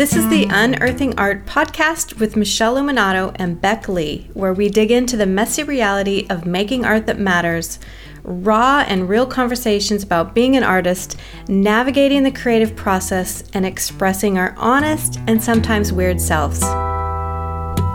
This 0.00 0.16
is 0.16 0.26
the 0.30 0.46
Unearthing 0.48 1.18
Art 1.18 1.44
podcast 1.44 2.18
with 2.18 2.34
Michele 2.34 2.76
Luminato 2.76 3.36
and 3.38 3.60
Bec 3.60 3.86
Lee, 3.86 4.30
where 4.32 4.54
we 4.54 4.70
dig 4.70 4.90
into 4.90 5.14
the 5.14 5.26
messy 5.26 5.62
reality 5.62 6.26
of 6.30 6.46
making 6.46 6.86
art 6.86 7.06
that 7.06 7.18
matters, 7.18 7.78
raw 8.22 8.82
and 8.88 9.10
real 9.10 9.26
conversations 9.26 10.02
about 10.02 10.34
being 10.34 10.56
an 10.56 10.62
artist, 10.62 11.18
navigating 11.48 12.22
the 12.22 12.30
creative 12.30 12.74
process, 12.74 13.44
and 13.52 13.66
expressing 13.66 14.38
our 14.38 14.54
honest 14.56 15.20
and 15.26 15.44
sometimes 15.44 15.92
weird 15.92 16.18
selves. 16.18 16.62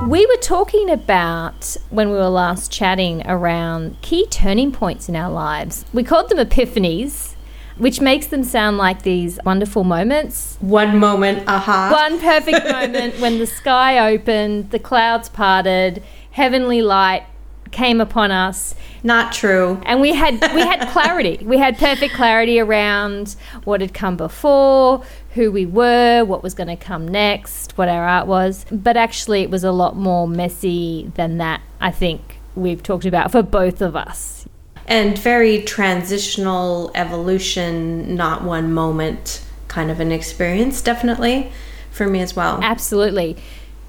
We 0.08 0.28
were 0.28 0.42
talking 0.44 0.92
about 0.92 1.76
when 1.90 2.12
we 2.12 2.18
were 2.18 2.30
last 2.30 2.72
chatting 2.72 3.26
around 3.26 4.00
key 4.04 4.28
turning 4.28 4.72
points 4.72 5.10
in 5.10 5.16
our 5.16 5.32
lives. 5.32 5.86
We 5.92 6.04
called 6.04 6.30
them 6.30 6.38
epiphanies 6.38 7.35
which 7.78 8.00
makes 8.00 8.28
them 8.28 8.44
sound 8.44 8.78
like 8.78 9.04
these 9.04 9.40
wonderful 9.46 9.84
moments. 9.84 10.58
One 10.62 10.98
moment, 10.98 11.48
aha. 11.48 11.90
One 11.92 12.20
perfect 12.20 12.66
moment 12.66 13.20
when 13.20 13.40
the 13.40 13.48
sky 13.48 14.14
opened, 14.14 14.72
the 14.72 14.80
clouds 14.80 15.30
parted, 15.30 16.02
heavenly 16.32 16.82
light 16.82 17.26
came 17.72 18.00
upon 18.00 18.32
us. 18.32 18.74
Not 19.04 19.34
true. 19.34 19.82
And 19.86 20.00
we 20.00 20.14
had 20.14 20.34
we 20.54 20.62
had 20.62 20.88
clarity. 20.92 21.44
We 21.44 21.58
had 21.58 21.78
perfect 21.78 22.14
clarity 22.14 22.60
around 22.60 23.36
what 23.66 23.82
had 23.82 23.94
come 23.94 24.16
before, 24.16 25.04
who 25.34 25.52
we 25.52 25.66
were, 25.66 26.24
what 26.24 26.42
was 26.42 26.54
going 26.54 26.70
to 26.70 26.78
come 26.78 27.08
next, 27.08 27.78
what 27.78 27.90
our 27.90 28.08
art 28.08 28.28
was. 28.28 28.66
But 28.72 28.96
actually 28.96 29.42
it 29.42 29.50
was 29.50 29.64
a 29.64 29.72
lot 29.72 29.96
more 29.96 30.28
messy 30.28 31.12
than 31.16 31.38
that, 31.40 31.62
I 31.82 31.92
think 31.92 32.40
we've 32.56 32.82
talked 32.82 33.06
about 33.06 33.32
for 33.32 33.44
both 33.44 33.82
of 33.82 33.98
us 33.98 34.48
and 34.88 35.18
very 35.18 35.62
transitional 35.64 36.92
evolution, 36.96 38.16
not 38.16 38.44
one 38.44 38.74
moment 38.74 39.44
kind 39.68 39.92
of 39.92 40.00
an 40.00 40.12
experience, 40.12 40.82
definitely 40.82 41.52
for 41.92 42.08
me 42.08 42.22
as 42.22 42.36
well. 42.36 42.60
Absolutely. 42.62 43.38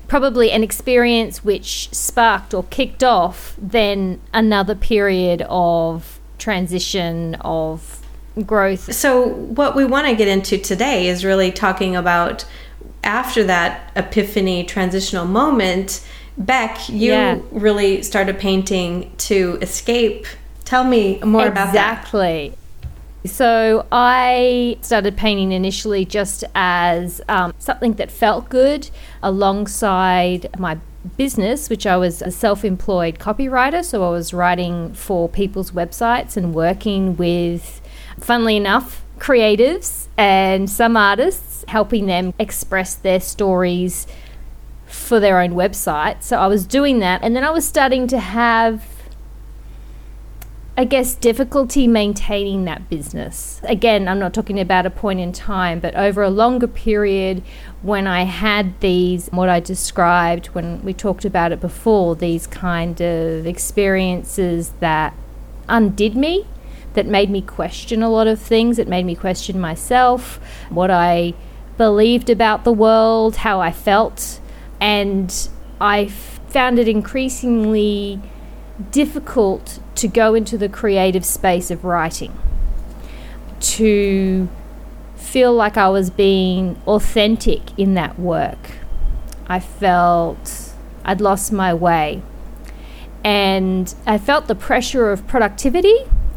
Probably 0.08 0.50
an 0.50 0.62
experience 0.62 1.44
which 1.44 1.88
sparked 1.92 2.54
or 2.54 2.64
kicked 2.64 3.02
off 3.02 3.56
then 3.58 4.20
another 4.32 4.74
period 4.74 5.44
of 5.48 6.18
transition, 6.38 7.34
of 7.36 8.04
growth. 8.44 8.92
So, 8.94 9.28
what 9.28 9.74
we 9.74 9.84
want 9.84 10.06
to 10.06 10.14
get 10.14 10.28
into 10.28 10.58
today 10.58 11.08
is 11.08 11.24
really 11.24 11.50
talking 11.50 11.96
about 11.96 12.44
after 13.02 13.44
that 13.44 13.90
epiphany 13.96 14.64
transitional 14.64 15.24
moment. 15.24 16.06
Bec, 16.38 16.88
you 16.88 17.12
yeah. 17.12 17.38
really 17.50 18.02
started 18.02 18.38
painting 18.38 19.10
to 19.16 19.58
escape 19.62 20.26
Tell 20.66 20.84
me 20.84 21.18
more 21.20 21.46
exactly. 21.46 21.48
about. 21.48 21.68
Exactly. 21.68 22.54
So 23.24 23.86
I 23.90 24.78
started 24.82 25.16
painting 25.16 25.52
initially 25.52 26.04
just 26.04 26.44
as 26.54 27.20
um, 27.28 27.54
something 27.58 27.94
that 27.94 28.10
felt 28.10 28.48
good 28.48 28.90
alongside 29.22 30.48
my 30.58 30.78
business, 31.16 31.70
which 31.70 31.86
I 31.86 31.96
was 31.96 32.20
a 32.20 32.30
self 32.30 32.64
employed 32.64 33.18
copywriter. 33.18 33.84
So 33.84 34.04
I 34.04 34.10
was 34.10 34.34
writing 34.34 34.92
for 34.92 35.28
people's 35.28 35.70
websites 35.70 36.36
and 36.36 36.54
working 36.54 37.16
with, 37.16 37.80
funnily 38.20 38.56
enough, 38.56 39.04
creatives 39.18 40.08
and 40.16 40.68
some 40.68 40.96
artists, 40.96 41.64
helping 41.68 42.06
them 42.06 42.34
express 42.38 42.94
their 42.94 43.20
stories 43.20 44.06
for 44.86 45.20
their 45.20 45.40
own 45.40 45.50
website. 45.50 46.22
So 46.22 46.38
I 46.38 46.46
was 46.46 46.66
doing 46.66 47.00
that. 47.00 47.22
And 47.22 47.34
then 47.34 47.44
I 47.44 47.50
was 47.50 47.66
starting 47.66 48.06
to 48.08 48.18
have 48.18 48.95
I 50.78 50.84
guess, 50.84 51.14
difficulty 51.14 51.88
maintaining 51.88 52.66
that 52.66 52.90
business. 52.90 53.62
Again, 53.64 54.06
I'm 54.08 54.18
not 54.18 54.34
talking 54.34 54.60
about 54.60 54.84
a 54.84 54.90
point 54.90 55.20
in 55.20 55.32
time, 55.32 55.80
but 55.80 55.94
over 55.94 56.22
a 56.22 56.28
longer 56.28 56.66
period 56.66 57.42
when 57.80 58.06
I 58.06 58.24
had 58.24 58.78
these, 58.80 59.28
what 59.28 59.48
I 59.48 59.58
described 59.58 60.48
when 60.48 60.84
we 60.84 60.92
talked 60.92 61.24
about 61.24 61.50
it 61.50 61.62
before, 61.62 62.14
these 62.14 62.46
kind 62.46 63.00
of 63.00 63.46
experiences 63.46 64.72
that 64.80 65.14
undid 65.66 66.14
me, 66.14 66.46
that 66.92 67.06
made 67.06 67.30
me 67.30 67.40
question 67.40 68.02
a 68.02 68.10
lot 68.10 68.26
of 68.26 68.38
things, 68.38 68.78
it 68.78 68.86
made 68.86 69.06
me 69.06 69.14
question 69.14 69.58
myself, 69.58 70.38
what 70.68 70.90
I 70.90 71.32
believed 71.78 72.28
about 72.28 72.64
the 72.64 72.72
world, 72.72 73.36
how 73.36 73.60
I 73.60 73.72
felt, 73.72 74.40
and 74.78 75.48
I 75.80 76.08
found 76.08 76.78
it 76.78 76.86
increasingly 76.86 78.20
difficult 78.90 79.80
to 79.96 80.08
go 80.08 80.34
into 80.34 80.58
the 80.58 80.68
creative 80.68 81.24
space 81.24 81.70
of 81.70 81.84
writing, 81.84 82.36
to 83.60 84.48
feel 85.16 85.52
like 85.52 85.76
I 85.76 85.88
was 85.88 86.10
being 86.10 86.80
authentic 86.86 87.76
in 87.78 87.94
that 87.94 88.18
work. 88.18 88.72
I 89.46 89.60
felt 89.60 90.72
I'd 91.04 91.20
lost 91.20 91.52
my 91.52 91.72
way. 91.72 92.22
And 93.24 93.92
I 94.06 94.18
felt 94.18 94.46
the 94.46 94.54
pressure 94.54 95.10
of 95.10 95.26
productivity 95.26 95.96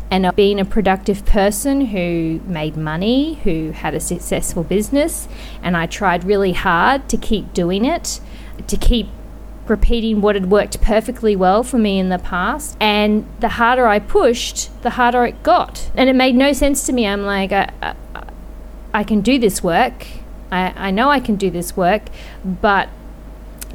and 0.09 0.33
being 0.35 0.59
a 0.59 0.66
productive 0.66 1.23
person 1.25 1.88
who 1.88 2.41
made 2.45 2.75
money, 2.75 3.35
who 3.44 3.71
had 3.71 3.94
a 3.94 4.00
successful 4.00 4.63
business. 4.63 5.27
And 5.61 5.77
I 5.77 5.85
tried 5.85 6.23
really 6.23 6.53
hard 6.53 7.07
to 7.09 7.17
keep 7.17 7.53
doing 7.53 7.85
it, 7.85 8.19
to 8.66 8.75
keep 8.75 9.07
repeating 9.69 10.22
what 10.22 10.35
had 10.35 10.50
worked 10.50 10.81
perfectly 10.81 11.35
well 11.35 11.63
for 11.63 11.78
me 11.78 12.00
in 12.00 12.09
the 12.09 12.19
past. 12.19 12.78
And 12.80 13.25
the 13.40 13.50
harder 13.50 13.88
I 13.88 14.00
pushed, 14.00 14.69
the 14.81 14.91
harder 14.91 15.25
it 15.25 15.44
got. 15.44 15.90
And 15.96 16.09
it 16.09 16.16
made 16.16 16.35
no 16.35 16.53
sense 16.53 16.85
to 16.88 16.94
me. 16.94 17.07
I'm 17.07 17.24
like, 17.24 17.52
I, 17.52 17.72
I, 17.81 17.96
I 18.94 19.03
can 19.03 19.22
do 19.22 19.40
this 19.40 19.63
work. 19.63 20.07
I, 20.52 20.74
I 20.75 20.91
know 20.91 21.09
I 21.09 21.19
can 21.19 21.35
do 21.35 21.50
this 21.50 21.78
work, 21.78 22.03
but 22.44 22.90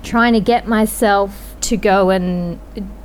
trying 0.03 0.33
to 0.35 0.41
get 0.41 0.67
myself 0.67 1.55
to 1.63 1.77
go 1.77 2.11
and 2.11 2.61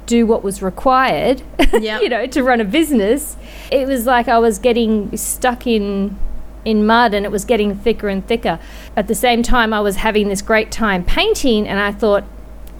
do 0.05 0.25
what 0.25 0.43
was 0.43 0.61
required, 0.61 1.41
yep. 1.79 2.01
you 2.01 2.09
know, 2.09 2.25
to 2.25 2.43
run 2.43 2.59
a 2.59 2.65
business, 2.65 3.37
it 3.71 3.87
was 3.87 4.05
like 4.05 4.27
I 4.27 4.39
was 4.39 4.59
getting 4.59 5.15
stuck 5.15 5.67
in 5.67 6.17
in 6.65 6.85
mud 6.85 7.13
and 7.13 7.25
it 7.25 7.31
was 7.31 7.45
getting 7.45 7.73
thicker 7.75 8.09
and 8.09 8.25
thicker. 8.27 8.59
At 8.95 9.07
the 9.07 9.15
same 9.15 9.43
time, 9.43 9.71
I 9.73 9.79
was 9.79 9.97
having 9.97 10.27
this 10.27 10.41
great 10.41 10.71
time 10.71 11.03
painting, 11.03 11.67
and 11.67 11.79
I 11.79 11.91
thought, 11.91 12.23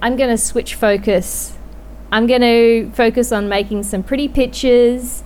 I'm 0.01 0.15
going 0.15 0.29
to 0.29 0.37
switch 0.37 0.75
focus. 0.75 1.57
I'm 2.11 2.25
going 2.25 2.41
to 2.41 2.91
focus 2.95 3.31
on 3.31 3.49
making 3.49 3.83
some 3.83 4.01
pretty 4.01 4.27
pictures 4.27 5.23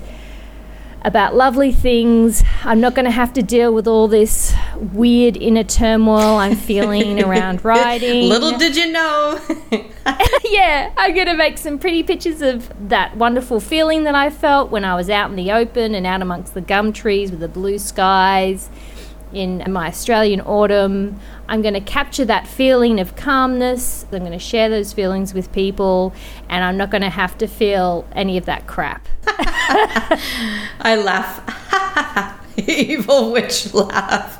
about 1.03 1.35
lovely 1.35 1.71
things. 1.71 2.43
I'm 2.63 2.79
not 2.79 2.95
going 2.95 3.05
to 3.05 3.11
have 3.11 3.33
to 3.33 3.43
deal 3.43 3.73
with 3.73 3.87
all 3.87 4.07
this 4.07 4.53
weird 4.77 5.37
inner 5.37 5.63
turmoil 5.63 6.37
I'm 6.37 6.55
feeling 6.55 7.21
around 7.21 7.63
writing. 7.65 8.29
Little 8.29 8.57
did 8.57 8.75
you 8.75 8.91
know. 8.91 9.39
yeah, 10.45 10.91
I'm 10.97 11.13
going 11.13 11.27
to 11.27 11.35
make 11.35 11.57
some 11.57 11.77
pretty 11.77 12.03
pictures 12.03 12.41
of 12.41 12.71
that 12.89 13.15
wonderful 13.17 13.59
feeling 13.59 14.05
that 14.05 14.15
I 14.15 14.29
felt 14.29 14.71
when 14.71 14.85
I 14.85 14.95
was 14.95 15.09
out 15.09 15.29
in 15.29 15.35
the 15.35 15.51
open 15.51 15.93
and 15.93 16.07
out 16.07 16.21
amongst 16.21 16.53
the 16.53 16.61
gum 16.61 16.93
trees 16.93 17.31
with 17.31 17.41
the 17.41 17.49
blue 17.49 17.77
skies 17.77 18.69
in 19.33 19.63
my 19.71 19.87
Australian 19.87 20.41
autumn. 20.41 21.19
I'm 21.47 21.61
going 21.61 21.73
to 21.73 21.81
capture 21.81 22.25
that 22.25 22.47
feeling 22.47 22.99
of 22.99 23.15
calmness. 23.15 24.05
I'm 24.11 24.19
going 24.19 24.31
to 24.31 24.39
share 24.39 24.69
those 24.69 24.93
feelings 24.93 25.33
with 25.33 25.51
people, 25.51 26.13
and 26.49 26.63
I'm 26.63 26.77
not 26.77 26.89
going 26.91 27.01
to 27.01 27.09
have 27.09 27.37
to 27.39 27.47
feel 27.47 28.07
any 28.13 28.37
of 28.37 28.45
that 28.45 28.67
crap. 28.67 29.07
I 29.27 31.01
laugh. 31.03 32.39
Evil 32.57 33.31
witch 33.31 33.73
laugh. 33.73 34.39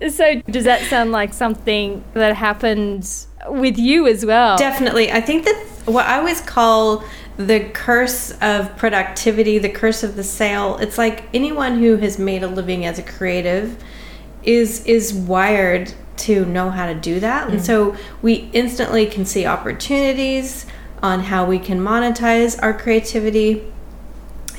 so, 0.10 0.40
does 0.42 0.64
that 0.64 0.82
sound 0.88 1.12
like 1.12 1.34
something 1.34 2.02
that 2.14 2.36
happened 2.36 3.26
with 3.48 3.78
you 3.78 4.06
as 4.06 4.24
well? 4.24 4.56
Definitely. 4.56 5.12
I 5.12 5.20
think 5.20 5.44
that 5.44 5.66
what 5.84 6.06
I 6.06 6.18
always 6.18 6.40
call 6.40 7.04
the 7.46 7.60
curse 7.72 8.32
of 8.40 8.76
productivity, 8.76 9.58
the 9.58 9.68
curse 9.68 10.02
of 10.02 10.16
the 10.16 10.24
sale. 10.24 10.76
It's 10.78 10.98
like 10.98 11.24
anyone 11.34 11.78
who 11.78 11.96
has 11.96 12.18
made 12.18 12.42
a 12.42 12.48
living 12.48 12.84
as 12.84 12.98
a 12.98 13.02
creative 13.02 13.82
is 14.42 14.84
is 14.86 15.12
wired 15.12 15.92
to 16.16 16.44
know 16.44 16.70
how 16.70 16.86
to 16.86 16.94
do 16.94 17.20
that. 17.20 17.48
Mm. 17.48 17.52
And 17.52 17.64
so 17.64 17.96
we 18.22 18.50
instantly 18.52 19.06
can 19.06 19.24
see 19.24 19.46
opportunities 19.46 20.66
on 21.02 21.20
how 21.20 21.46
we 21.46 21.58
can 21.58 21.80
monetize 21.80 22.62
our 22.62 22.74
creativity. 22.74 23.64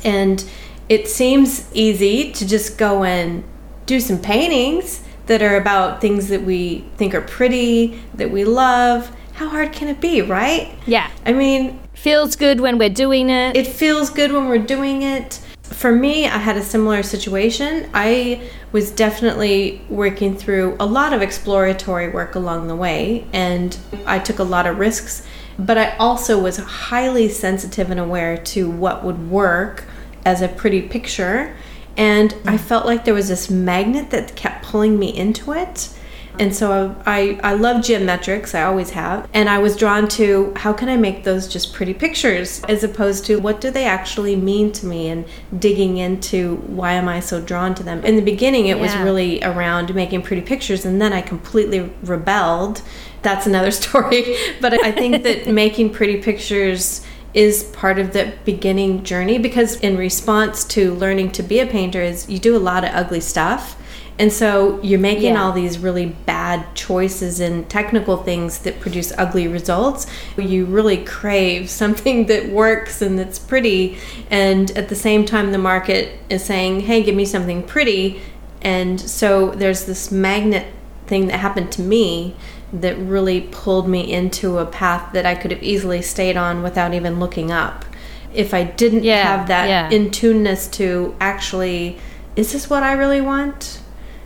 And 0.04 0.44
it 0.90 1.08
seems 1.08 1.70
easy 1.74 2.32
to 2.32 2.48
just 2.48 2.78
go 2.78 3.04
and 3.04 3.44
do 3.86 4.00
some 4.00 4.20
paintings 4.20 5.04
that 5.28 5.42
are 5.42 5.56
about 5.56 6.02
things 6.02 6.30
that 6.30 6.42
we 6.42 6.86
think 6.98 7.14
are 7.14 7.22
pretty, 7.22 8.02
that 8.16 8.32
we 8.32 8.44
love. 8.44 9.16
How 9.34 9.48
hard 9.50 9.72
can 9.72 9.88
it 9.88 10.02
be, 10.02 10.22
right? 10.22 10.76
Yeah. 10.86 11.10
I 11.26 11.34
mean, 11.34 11.80
feels 12.02 12.36
good 12.36 12.60
when 12.60 12.80
we're 12.80 12.90
doing 12.90 13.30
it. 13.30 13.56
It 13.56 13.68
feels 13.68 14.10
good 14.10 14.32
when 14.32 14.48
we're 14.50 14.58
doing 14.58 15.04
it. 15.04 15.40
For 15.62 15.92
me, 15.92 16.26
I 16.26 16.40
had 16.40 16.58
a 16.58 16.64
similar 16.64 17.04
situation. 17.04 17.88
I 17.94 18.50
was 18.72 18.90
definitely 18.90 19.86
working 19.88 20.36
through 20.36 20.78
a 20.80 20.86
lot 20.86 21.14
of 21.14 21.22
exploratory 21.22 22.10
work 22.10 22.34
along 22.34 22.70
the 22.70 22.76
way, 22.76 23.28
and 23.34 23.78
I 24.08 24.18
took 24.18 24.40
a 24.40 24.44
lot 24.44 24.66
of 24.66 24.80
risks, 24.80 25.28
but 25.60 25.78
I 25.78 25.96
also 25.98 26.42
was 26.42 26.58
highly 26.58 27.30
sensitive 27.30 27.92
and 27.92 28.00
aware 28.00 28.36
to 28.36 28.68
what 28.68 29.04
would 29.04 29.30
work 29.30 29.84
as 30.26 30.42
a 30.42 30.48
pretty 30.48 30.82
picture. 30.82 31.56
And 31.98 32.36
I 32.46 32.58
felt 32.58 32.88
like 32.88 33.06
there 33.06 33.14
was 33.14 33.28
this 33.28 33.48
magnet 33.52 34.10
that 34.10 34.36
kept 34.36 34.66
pulling 34.66 34.98
me 34.98 35.16
into 35.16 35.54
it 35.54 35.96
And 36.42 36.56
so 36.56 36.96
I, 37.06 37.40
I 37.44 37.54
love 37.54 37.84
geometrics, 37.84 38.56
I 38.56 38.64
always 38.64 38.90
have. 38.90 39.30
And 39.32 39.48
I 39.48 39.60
was 39.60 39.78
drawn 39.78 40.08
to 40.08 40.52
how 40.56 40.74
can 40.74 40.90
I 40.90 40.98
make 40.98 41.24
those 41.24 41.48
just 41.48 41.72
pretty 41.72 41.94
pictures 41.94 42.64
as 42.64 42.84
opposed 42.84 43.28
to 43.28 43.40
what 43.40 43.62
do 43.62 43.70
they 43.70 43.86
actually 43.86 44.36
mean 44.36 44.72
to 44.72 44.88
me 44.88 45.10
and 45.10 45.24
digging 45.60 45.98
into 45.98 46.56
why 46.66 46.94
am 46.94 47.08
I 47.08 47.20
so 47.20 47.40
drawn 47.40 47.76
to 47.76 47.84
them. 47.84 48.04
In 48.04 48.16
the 48.16 48.24
beginning, 48.24 48.66
it 48.66 48.80
was 48.80 48.92
really 48.96 49.44
around 49.44 49.94
making 49.94 50.24
pretty 50.24 50.42
pictures, 50.42 50.84
and 50.84 51.00
then 51.00 51.14
I 51.14 51.22
completely 51.22 51.94
rebelled. 52.02 52.82
That's 53.22 53.46
another 53.46 53.70
story. 53.84 54.36
But 54.60 54.84
I 54.84 54.92
think 54.92 55.22
that 55.22 55.48
making 55.64 55.94
pretty 55.94 56.24
pictures 56.24 57.06
is 57.36 57.66
part 57.66 58.00
of 58.00 58.14
the 58.14 58.34
beginning 58.46 59.04
journey 59.04 59.38
because 59.38 59.80
in 59.82 59.96
response 59.96 60.66
to 60.66 60.96
learning 60.96 61.32
to 61.34 61.44
be 61.44 61.60
a 61.60 61.68
painter 61.68 62.02
is 62.02 62.28
you 62.28 62.40
do 62.40 62.58
a 62.58 62.60
lot 62.60 62.84
of 62.84 62.90
ugly 62.94 63.22
stuff 63.22 63.78
and 64.22 64.32
so 64.32 64.80
you're 64.84 65.00
making 65.00 65.34
Yeah. 65.34 65.42
all 65.44 65.52
these 65.52 65.80
really 65.80 66.06
bad 66.28 66.60
choices 66.76 67.40
and 67.40 67.68
technical 67.68 68.18
things 68.18 68.60
that 68.60 68.80
produce 68.80 69.12
ugly 69.18 69.48
results. 69.48 70.06
You 70.38 70.66
really 70.66 70.98
crave 70.98 71.70
something 71.84 72.28
that 72.28 72.50
works 72.50 73.02
and 73.02 73.18
that's 73.18 73.40
pretty. 73.40 73.98
And 74.30 74.70
at 74.78 74.90
the 74.90 74.96
same 74.96 75.26
time, 75.26 75.52
the 75.52 75.58
market 75.58 76.20
is 76.30 76.44
saying, 76.44 76.82
hey, 76.82 77.02
give 77.02 77.16
me 77.16 77.26
something 77.26 77.64
pretty. 77.64 78.22
And 78.62 79.02
so 79.02 79.50
there's 79.62 79.86
this 79.86 80.12
magnet 80.12 80.68
thing 81.08 81.26
that 81.28 81.40
happened 81.40 81.72
to 81.74 81.82
me 81.82 82.36
that 82.72 82.96
really 83.00 83.42
pulled 83.52 83.88
me 83.90 84.02
into 84.14 84.60
a 84.60 84.66
path 84.68 85.14
that 85.14 85.26
I 85.26 85.34
could 85.34 85.50
have 85.52 85.64
easily 85.64 86.02
stayed 86.04 86.38
on 86.38 86.62
without 86.62 86.94
even 86.94 87.20
looking 87.20 87.52
up. 87.52 87.86
If 88.34 88.54
I 88.54 88.64
didn't 88.64 89.04
Yeah, 89.04 89.24
have 89.38 89.48
that 89.48 89.68
yeah. 89.68 89.90
in 89.90 90.12
tuneness 90.12 90.68
to 90.80 91.16
actually, 91.20 91.98
is 92.36 92.54
this 92.54 92.70
what 92.70 92.84
I 92.84 92.94
really 92.94 93.20
want? 93.20 93.80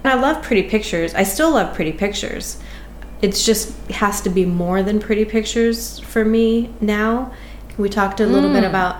And 0.06 0.14
I 0.14 0.22
love 0.22 0.44
pretty 0.44 0.62
pictures. 0.70 1.16
I 1.16 1.24
still 1.24 1.50
love 1.50 1.74
pretty 1.74 1.92
pictures. 1.92 2.58
It's 3.24 3.44
just 3.44 3.76
has 3.90 4.22
to 4.22 4.30
be 4.30 4.46
more 4.46 4.84
than 4.84 5.00
pretty 5.00 5.26
pictures 5.26 5.98
for 5.98 6.24
me 6.24 6.70
now. 6.80 7.32
We 7.76 7.90
talked 7.90 8.20
a 8.20 8.28
little 8.28 8.54
bit 8.54 8.64
Mm. 8.64 8.70
about 8.70 8.98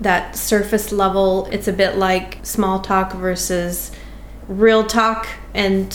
that 0.00 0.34
surface 0.34 0.92
level. 0.92 1.46
It's 1.52 1.68
a 1.68 1.74
bit 1.74 1.98
like 1.98 2.38
small 2.42 2.80
talk 2.80 3.12
versus 3.12 3.90
real 4.48 4.82
talk 4.84 5.26
and 5.52 5.94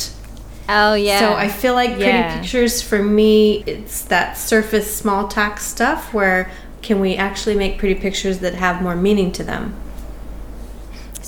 Oh 0.69 0.93
yeah. 0.93 1.17
so 1.19 1.33
I 1.33 1.47
feel 1.47 1.73
like 1.73 1.95
pretty 1.95 2.05
Yeah. 2.05 2.37
pictures 2.39 2.83
for 2.83 3.01
me, 3.01 3.63
it's 3.65 4.01
that 4.03 4.37
surface 4.37 4.95
small 4.95 5.27
talk 5.27 5.59
stuff 5.59 6.13
where 6.13 6.51
can 6.83 6.99
we 6.99 7.15
actually 7.15 7.55
make 7.55 7.79
pretty 7.79 7.95
pictures 7.95 8.37
that 8.39 8.53
have 8.53 8.79
more 8.83 8.95
meaning 8.95 9.31
to 9.31 9.43
them? 9.43 9.73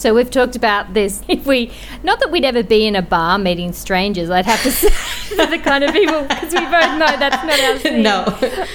So 0.03 0.13
we've 0.13 0.29
talked 0.29 0.57
about 0.57 0.93
this. 0.93 1.21
If 1.29 1.45
we, 1.45 1.71
not 2.03 2.19
that 2.19 2.29
we'd 2.29 2.43
ever 2.43 2.61
be 2.61 2.85
in 2.85 2.95
a 2.97 3.01
bar 3.01 3.39
meeting 3.39 3.71
strangers, 3.71 4.29
I'd 4.29 4.45
have 4.45 4.61
to 4.63 4.71
say 4.71 4.89
for 5.35 5.45
the 5.45 5.57
kind 5.57 5.81
of 5.81 5.93
people 5.93 6.23
because 6.23 6.53
we 6.53 6.59
both 6.59 6.97
know 6.99 7.07
that's 7.17 7.41
not 7.41 7.59
our 7.61 7.77
thing. 7.79 8.03
No. 8.03 8.25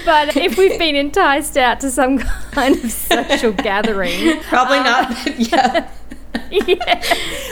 But 0.05 0.35
if 0.35 0.57
we've 0.57 0.79
been 0.79 0.95
enticed 0.95 1.55
out 1.55 1.79
to 1.81 1.91
some 1.91 2.17
kind 2.17 2.83
of 2.83 2.91
social 2.91 3.51
gathering, 3.53 4.41
Probably 4.41 4.79
um, 4.79 4.83
not, 4.85 5.39
yeah. 5.39 5.91
yeah, 6.49 7.03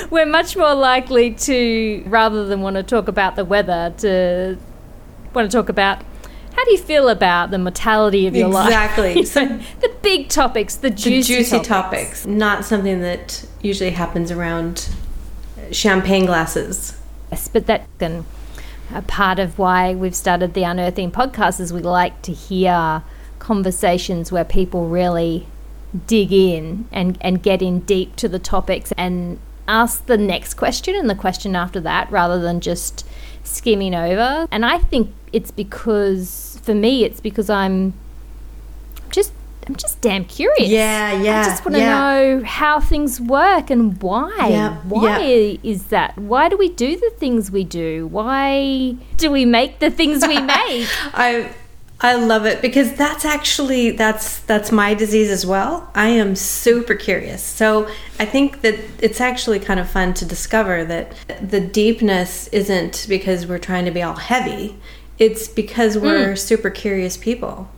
we're 0.10 0.26
much 0.26 0.58
more 0.58 0.74
likely 0.74 1.36
to, 1.36 2.04
rather 2.08 2.48
than 2.48 2.62
want 2.62 2.78
to 2.78 2.84
talk 2.84 3.08
about 3.08 3.36
the 3.36 3.46
weather, 3.46 3.94
to 4.00 4.58
want 5.36 5.52
to 5.52 5.56
talk 5.56 5.70
about 5.70 6.02
how 6.58 6.66
do 6.66 6.72
you 6.72 6.78
feel 6.80 7.08
about 7.08 7.52
the 7.52 7.60
mortality 7.60 8.26
of 8.26 8.36
your 8.36 8.48
life? 8.48 8.66
Exactly. 8.68 9.14
You 9.14 9.58
know, 9.58 9.64
the 9.80 9.94
big 10.02 10.28
topics, 10.28 10.76
the 10.76 10.90
The 10.90 10.96
juicy, 10.96 11.36
juicy 11.36 11.52
topics. 11.58 11.68
topics. 11.68 12.26
Not 12.26 12.66
something 12.66 13.02
that 13.02 13.46
usually 13.62 13.92
happens 13.92 14.32
around 14.32 14.90
uh, 15.56 15.72
champagne 15.72 16.26
glasses. 16.26 16.98
Yes, 17.32 17.48
but 17.48 17.68
that 17.68 17.86
can 18.00 18.26
a 18.94 19.04
part 19.04 19.38
of 19.38 19.60
why 19.60 19.94
we've 19.94 20.16
started 20.16 20.56
the 20.56 20.64
Unearthing 20.64 21.12
podcast 21.12 21.60
is 21.60 21.72
we 21.72 21.82
like 21.82 22.22
to 22.24 22.34
hear 22.34 23.04
conversations 23.38 24.32
where 24.32 24.46
people 24.46 24.88
really 24.88 25.46
dig 26.08 26.32
in 26.32 26.88
and, 26.92 27.18
and 27.22 27.44
get 27.44 27.62
in 27.62 27.82
deep 27.82 28.16
to 28.16 28.28
the 28.28 28.40
topics 28.40 28.92
and 28.98 29.40
ask 29.68 30.06
the 30.06 30.18
next 30.18 30.56
question 30.56 30.96
and 30.96 31.10
the 31.10 31.16
question 31.16 31.56
after 31.56 31.80
that 31.82 32.10
rather 32.10 32.40
than 32.40 32.62
just 32.62 33.06
skimming 33.44 33.94
over. 33.94 34.48
And 34.52 34.66
I 34.66 34.78
think 34.80 35.14
it's 35.38 35.52
because 35.52 36.60
for 36.64 36.74
me 36.74 37.04
it's 37.04 37.20
because 37.20 37.48
I'm 37.48 37.94
just 39.12 39.32
I'm 39.68 39.76
just 39.76 40.02
damn 40.02 40.26
curious. 40.26 40.68
Yeah, 40.68 41.22
yeah, 41.22 41.42
I 41.42 41.44
just 41.44 41.64
want 41.64 41.76
to 41.76 41.82
yeah. 41.82 42.00
know 42.00 42.44
how 42.44 42.80
things 42.80 43.22
work 43.22 43.70
and 43.70 44.02
why. 44.02 44.48
Yeah, 44.50 44.78
why 44.84 45.20
yeah. 45.20 45.58
is 45.62 45.88
that? 45.88 46.18
Why 46.18 46.50
do 46.50 46.58
we 46.58 46.70
do 46.70 46.98
the 46.98 47.12
things 47.18 47.52
we 47.52 47.64
do? 47.66 48.08
Why 48.08 48.96
do 49.18 49.30
we 49.30 49.46
make 49.46 49.80
the 49.80 49.92
things 49.92 50.26
we 50.26 50.40
make? 50.58 50.88
I 51.14 51.54
I 52.00 52.14
love 52.14 52.46
it 52.46 52.62
because 52.62 52.94
that's 52.94 53.26
actually 53.26 53.92
that's 53.92 54.40
that's 54.42 54.72
my 54.72 54.94
disease 54.94 55.30
as 55.30 55.46
well. 55.46 55.90
I 55.96 56.10
am 56.10 56.36
super 56.36 56.94
curious. 56.94 57.42
So 57.44 57.90
I 58.20 58.26
think 58.26 58.62
that 58.62 58.76
it's 59.00 59.20
actually 59.20 59.60
kind 59.60 59.80
of 59.80 59.90
fun 59.90 60.14
to 60.16 60.26
discover 60.26 60.86
that 60.86 61.14
the 61.42 61.60
deepness 61.60 62.48
isn't 62.50 63.08
because 63.10 63.48
we're 63.48 63.58
trying 63.58 63.86
to 63.86 63.92
be 63.92 64.04
all 64.04 64.16
heavy. 64.16 64.78
It's 65.20 65.48
because 65.48 65.98
mm. 65.98 66.02
we're 66.02 66.36
super 66.36 66.70
curious 66.70 67.18
people. 67.18 67.70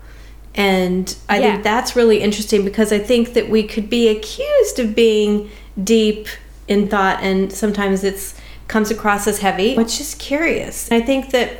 And 0.56 1.16
I 1.30 1.40
Yeah. 1.40 1.52
think 1.52 1.64
that's 1.64 1.96
really 1.96 2.22
interesting 2.22 2.66
because 2.66 2.92
I 2.92 3.00
think 3.00 3.34
that 3.34 3.50
we 3.50 3.64
could 3.64 3.90
be 3.90 4.08
accused 4.08 4.80
of 4.80 4.96
being 4.96 5.50
deep 5.82 6.28
in 6.68 6.88
thought 6.88 7.20
and 7.22 7.52
sometimes 7.52 8.04
it's 8.04 8.36
comes 8.68 8.92
across 8.92 9.26
as 9.28 9.40
heavy. 9.40 9.76
It's 9.76 9.98
just 9.98 10.20
curious. 10.20 10.92
I 10.92 11.02
think 11.02 11.32
that 11.32 11.52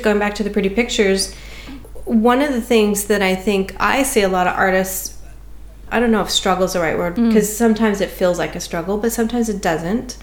going 0.00 0.18
back 0.18 0.34
to 0.36 0.42
the 0.42 0.48
pretty 0.48 0.70
pictures, 0.70 1.34
one 2.06 2.40
of 2.40 2.52
the 2.54 2.62
things 2.62 3.04
that 3.04 3.20
I 3.20 3.34
think 3.34 3.74
I 3.78 4.02
see 4.02 4.22
a 4.22 4.28
lot 4.28 4.46
of 4.46 4.54
artists 4.54 5.18
I 5.90 6.00
don't 6.00 6.10
know 6.10 6.20
if 6.20 6.30
struggle 6.30 6.64
is 6.64 6.74
the 6.74 6.80
right 6.80 6.98
word 6.98 7.16
mm. 7.16 7.28
because 7.28 7.54
sometimes 7.54 8.00
it 8.00 8.10
feels 8.10 8.38
like 8.38 8.54
a 8.54 8.60
struggle, 8.60 8.98
but 8.98 9.12
sometimes 9.12 9.48
it 9.48 9.62
doesn't. 9.62 10.18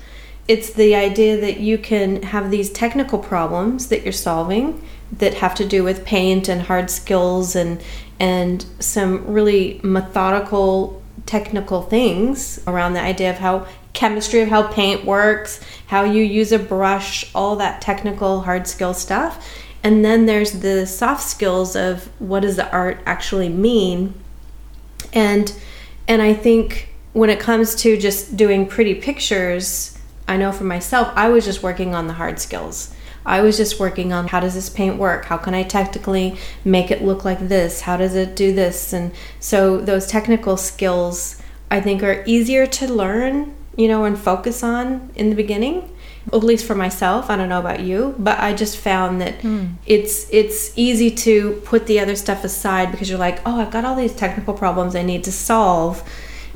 It's 0.48 0.72
the 0.72 0.96
idea 0.96 1.40
that 1.42 1.60
you 1.60 1.78
can 1.78 2.22
have 2.22 2.52
these 2.52 2.72
technical 2.72 3.20
problems 3.20 3.88
that 3.88 4.04
you're 4.04 4.14
solving 4.14 4.82
that 5.14 5.36
have 5.36 5.56
to 5.56 5.68
do 5.68 5.84
with 5.84 6.06
paint 6.06 6.48
and 6.48 6.64
hard 6.64 6.90
skills 6.90 7.56
and 7.56 7.82
and 8.20 8.66
some 8.80 9.26
really 9.28 9.80
methodical 9.84 11.02
technical 11.26 11.82
things 11.82 12.62
around 12.68 12.94
the 12.94 13.02
idea 13.02 13.30
of 13.30 13.38
how 13.38 13.68
chemistry 13.94 14.42
of 14.42 14.50
how 14.50 14.68
paint 14.68 15.04
works, 15.06 15.60
how 15.88 16.04
you 16.04 16.24
use 16.24 16.52
a 16.52 16.60
brush, 16.60 17.30
all 17.34 17.56
that 17.56 17.82
technical 17.82 18.42
hard 18.42 18.68
skill 18.68 18.94
stuff. 18.94 19.48
And 19.84 20.04
then 20.04 20.26
there's 20.26 20.62
the 20.62 20.86
soft 20.86 21.24
skills 21.24 21.76
of 21.76 22.10
what 22.20 22.42
does 22.42 22.56
the 22.56 22.72
art 22.72 23.00
actually 23.06 23.50
mean 23.50 24.14
and 25.16 25.54
and 26.08 26.22
i 26.22 26.34
think 26.34 26.90
when 27.14 27.30
it 27.30 27.40
comes 27.40 27.74
to 27.76 27.98
just 27.98 28.36
doing 28.36 28.68
pretty 28.68 28.94
pictures 28.94 29.95
i 30.28 30.38
know 30.38 30.52
for 30.52 30.64
myself 30.64 31.12
i 31.16 31.30
was 31.30 31.46
just 31.46 31.64
working 31.64 31.94
on 31.96 32.08
the 32.08 32.14
hard 32.14 32.40
skills. 32.40 32.94
I 33.28 33.42
was 33.42 33.58
just 33.58 33.80
working 33.80 34.14
on 34.14 34.28
how 34.28 34.40
does 34.40 34.54
this 34.54 34.70
paint 34.70 34.98
work? 34.98 35.26
How 35.26 35.38
can 35.38 35.56
i 35.56 35.64
technically 35.64 36.38
make 36.64 36.92
it 36.92 37.02
look 37.02 37.26
like 37.26 37.40
this? 37.40 37.82
How 37.82 37.98
does 37.98 38.14
it 38.14 38.36
do 38.36 38.54
this? 38.54 38.94
And 38.94 39.12
so 39.40 39.82
those 39.82 40.06
technical 40.08 40.58
skills 40.58 41.42
i 41.72 41.82
think 41.82 42.04
are 42.04 42.24
easier 42.28 42.68
to 42.68 42.94
learn 42.94 43.56
you 43.76 43.88
know 43.88 44.06
and 44.06 44.18
focus 44.18 44.62
on 44.64 45.10
in 45.16 45.30
the 45.30 45.36
beginning 45.36 45.90
at 46.34 46.44
least 46.44 46.66
for 46.66 46.74
myself. 46.74 47.30
I 47.30 47.36
don't 47.36 47.50
know 47.50 47.60
about 47.60 47.82
you 47.82 48.16
but 48.18 48.40
i 48.40 48.54
just 48.54 48.78
found 48.78 49.22
that 49.22 49.42
hmm. 49.42 49.66
it's 49.86 50.28
it's 50.32 50.72
easy 50.76 51.12
to 51.12 51.62
put 51.66 51.88
the 51.88 52.00
other 52.00 52.16
stuff 52.16 52.44
aside 52.44 52.92
because 52.92 53.10
you're 53.10 53.20
like 53.20 53.40
oh 53.46 53.60
i've 53.62 53.72
got 53.72 53.86
all 53.86 53.96
these 53.96 54.16
technical 54.16 54.54
problems 54.54 54.96
i 54.96 55.02
need 55.02 55.24
to 55.24 55.32
solve 55.32 56.04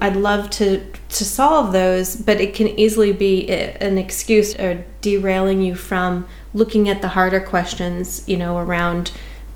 i'd 0.01 0.15
love 0.15 0.49
to 0.49 0.83
to 1.09 1.25
solve 1.25 1.71
those 1.71 2.15
but 2.15 2.39
it 2.39 2.53
can 2.53 2.67
easily 2.79 3.11
be 3.11 3.49
an 3.49 3.97
excuse 3.97 4.55
or 4.59 4.83
derailing 5.01 5.61
you 5.61 5.75
from 5.75 6.27
looking 6.53 6.89
at 6.89 7.01
the 7.01 7.09
harder 7.09 7.39
questions 7.39 8.23
you 8.27 8.37
know 8.37 8.57
around 8.57 9.11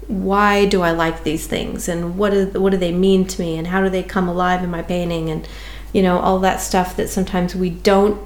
why 0.08 0.66
do 0.66 0.82
i 0.82 0.92
like 0.92 1.24
these 1.24 1.48
things 1.48 1.88
and 1.88 2.18
what 2.18 2.32
do, 2.32 2.46
what 2.60 2.72
do 2.72 2.78
they 2.78 2.92
mean 2.92 3.26
to 3.26 3.42
me 3.42 3.58
and 3.58 3.68
how 3.68 3.82
do 3.82 3.90
they 3.90 4.04
come 4.04 4.28
alive 4.28 4.64
in 4.64 4.70
my 4.70 4.82
painting 4.82 5.30
and 5.30 5.48
you 5.94 6.02
know 6.02 6.20
all 6.20 6.40
that 6.40 6.60
stuff 6.60 6.96
that 6.96 7.08
sometimes 7.08 7.56
we 7.56 7.70
don't 7.70 8.22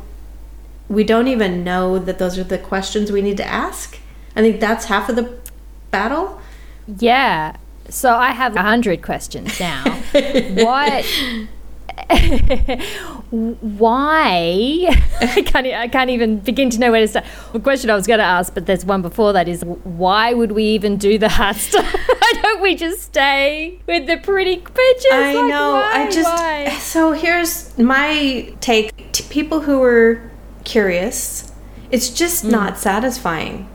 we 0.90 1.04
don't 1.04 1.28
even 1.28 1.64
know 1.64 2.00
that 2.00 2.18
those 2.18 2.38
are 2.38 2.44
the 2.44 2.58
questions 2.58 3.12
we 3.12 3.22
need 3.22 3.38
to 3.38 3.46
ask. 3.46 4.00
I 4.36 4.42
think 4.42 4.60
that's 4.60 4.86
half 4.86 5.10
of 5.10 5.16
the 5.16 5.38
battle. 5.92 6.40
Yeah. 6.88 7.58
So 7.90 8.14
I 8.14 8.32
have 8.32 8.56
a 8.56 8.62
hundred 8.62 9.02
questions 9.02 9.60
now. 9.60 9.84
what? 10.14 11.06
Why? 13.30 14.88
I 15.20 15.42
can't. 15.42 15.68
I 15.68 15.88
can't 15.88 16.10
even 16.10 16.40
begin 16.40 16.70
to 16.72 16.80
know 16.80 16.92
where 16.92 17.02
to 17.02 17.08
start. 17.08 17.26
The 17.54 17.60
question 17.60 17.90
I 17.90 17.96
was 17.96 18.08
going 18.08 18.20
to 18.20 18.24
ask, 18.26 18.54
but 18.54 18.66
there's 18.66 18.86
one 18.86 19.02
before 19.02 19.34
that 19.34 19.48
is 19.48 19.64
why 19.66 20.34
would 20.34 20.52
we 20.52 20.64
even 20.64 20.98
do 20.98 21.18
the 21.18 21.30
hard 21.30 21.56
stuff? 21.56 21.86
why 22.08 22.34
don't 22.42 22.62
we 22.62 22.76
just 22.76 23.02
stay 23.02 23.80
with 23.88 24.08
the 24.08 24.18
pretty 24.18 24.58
pictures? 24.58 25.12
I 25.12 25.34
Like, 25.34 25.50
know. 25.50 25.76
I 25.76 26.10
just 26.10 26.30
Why? 26.30 26.70
so 26.80 27.12
here's 27.12 27.78
my 27.78 28.54
take. 28.62 28.94
To 29.14 29.24
people 29.24 29.62
who 29.62 29.82
are 29.84 30.32
curious, 30.64 31.52
it's 31.92 32.10
just 32.10 32.46
Mm. 32.46 32.52
not 32.52 32.78
satisfying. 32.78 33.68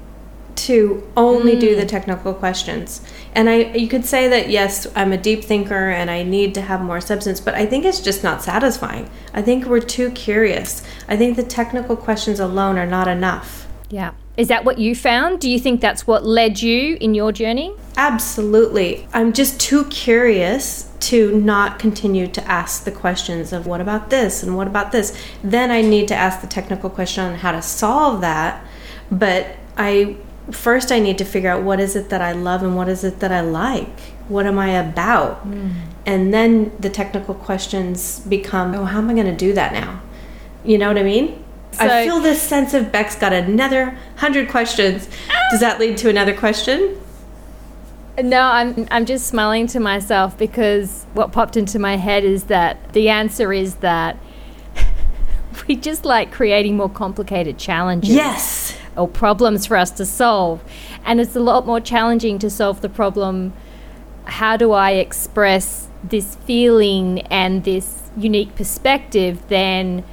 to 0.54 1.02
only 1.16 1.56
do 1.58 1.74
the 1.74 1.84
technical 1.86 2.32
questions. 2.32 3.00
And 3.34 3.48
I 3.48 3.72
you 3.72 3.88
could 3.88 4.04
say 4.04 4.28
that 4.28 4.50
yes, 4.50 4.86
I'm 4.94 5.12
a 5.12 5.18
deep 5.18 5.44
thinker 5.44 5.90
and 5.90 6.10
I 6.10 6.22
need 6.22 6.54
to 6.54 6.60
have 6.60 6.82
more 6.82 7.00
substance, 7.00 7.40
but 7.40 7.54
I 7.54 7.66
think 7.66 7.84
it's 7.84 8.00
just 8.00 8.22
not 8.22 8.42
satisfying. 8.42 9.08
I 9.32 9.42
think 9.42 9.66
we're 9.66 9.80
too 9.80 10.10
curious. 10.10 10.82
I 11.08 11.16
think 11.16 11.36
the 11.36 11.42
technical 11.42 11.96
questions 11.96 12.40
alone 12.40 12.78
are 12.78 12.86
not 12.86 13.08
enough. 13.08 13.66
Yeah. 13.88 14.12
Is 14.36 14.48
that 14.48 14.64
what 14.64 14.78
you 14.78 14.94
found? 14.94 15.40
Do 15.40 15.50
you 15.50 15.58
think 15.58 15.82
that's 15.82 16.06
what 16.06 16.24
led 16.24 16.62
you 16.62 16.96
in 17.00 17.14
your 17.14 17.32
journey? 17.32 17.74
Absolutely. 17.98 19.06
I'm 19.12 19.34
just 19.34 19.60
too 19.60 19.84
curious 19.84 20.90
to 21.00 21.38
not 21.38 21.78
continue 21.78 22.26
to 22.28 22.42
ask 22.50 22.84
the 22.84 22.92
questions 22.92 23.52
of 23.52 23.66
what 23.66 23.82
about 23.82 24.08
this 24.08 24.42
and 24.42 24.56
what 24.56 24.66
about 24.66 24.92
this. 24.92 25.20
Then 25.44 25.70
I 25.70 25.82
need 25.82 26.08
to 26.08 26.14
ask 26.14 26.40
the 26.40 26.46
technical 26.46 26.88
question 26.88 27.24
on 27.24 27.34
how 27.34 27.52
to 27.52 27.60
solve 27.60 28.22
that. 28.22 28.64
But 29.10 29.56
I 29.76 30.16
first 30.50 30.90
I 30.90 30.98
need 30.98 31.18
to 31.18 31.24
figure 31.24 31.50
out 31.50 31.62
what 31.62 31.80
is 31.80 31.94
it 31.96 32.08
that 32.10 32.20
I 32.20 32.32
love 32.32 32.62
and 32.62 32.76
what 32.76 32.88
is 32.88 33.04
it 33.04 33.20
that 33.20 33.32
I 33.32 33.40
like. 33.40 34.00
What 34.28 34.46
am 34.46 34.58
I 34.58 34.70
about? 34.70 35.46
Mm. 35.48 35.74
And 36.06 36.34
then 36.34 36.72
the 36.80 36.90
technical 36.90 37.34
questions 37.34 38.20
become, 38.20 38.74
oh, 38.74 38.84
how 38.84 38.98
am 38.98 39.10
I 39.10 39.14
going 39.14 39.26
to 39.26 39.36
do 39.36 39.52
that 39.52 39.72
now? 39.72 40.02
You 40.64 40.78
know 40.78 40.88
what 40.88 40.98
I 40.98 41.02
mean? 41.02 41.42
So, 41.72 41.86
I 41.86 42.04
feel 42.04 42.20
this 42.20 42.42
sense 42.42 42.74
of 42.74 42.92
Bec's 42.92 43.16
got 43.16 43.32
another 43.32 43.96
hundred 44.16 44.50
questions. 44.50 45.08
Does 45.50 45.60
that 45.60 45.80
lead 45.80 45.96
to 45.98 46.10
another 46.10 46.36
question? 46.36 46.98
No, 48.22 48.42
I'm 48.42 48.86
I'm 48.90 49.06
just 49.06 49.26
smiling 49.26 49.66
to 49.68 49.80
myself 49.80 50.36
because 50.36 51.06
what 51.14 51.32
popped 51.32 51.56
into 51.56 51.78
my 51.78 51.96
head 51.96 52.24
is 52.24 52.44
that 52.44 52.92
the 52.92 53.08
answer 53.08 53.54
is 53.54 53.76
that 53.76 54.18
we 55.66 55.76
just 55.76 56.04
like 56.04 56.30
creating 56.30 56.76
more 56.76 56.90
complicated 56.90 57.56
challenges. 57.56 58.14
Yes. 58.14 58.76
Or 58.96 59.08
problems 59.08 59.66
for 59.66 59.76
us 59.76 59.90
to 59.92 60.04
solve. 60.04 60.62
And 61.04 61.20
it's 61.20 61.34
a 61.34 61.40
lot 61.40 61.66
more 61.66 61.80
challenging 61.80 62.38
to 62.40 62.50
solve 62.50 62.82
the 62.82 62.88
problem 62.88 63.52
how 64.24 64.56
do 64.56 64.72
I 64.72 64.92
express 64.92 65.88
this 66.02 66.36
feeling 66.36 67.20
and 67.22 67.64
this 67.64 68.10
unique 68.16 68.54
perspective 68.54 69.46
than 69.48 70.04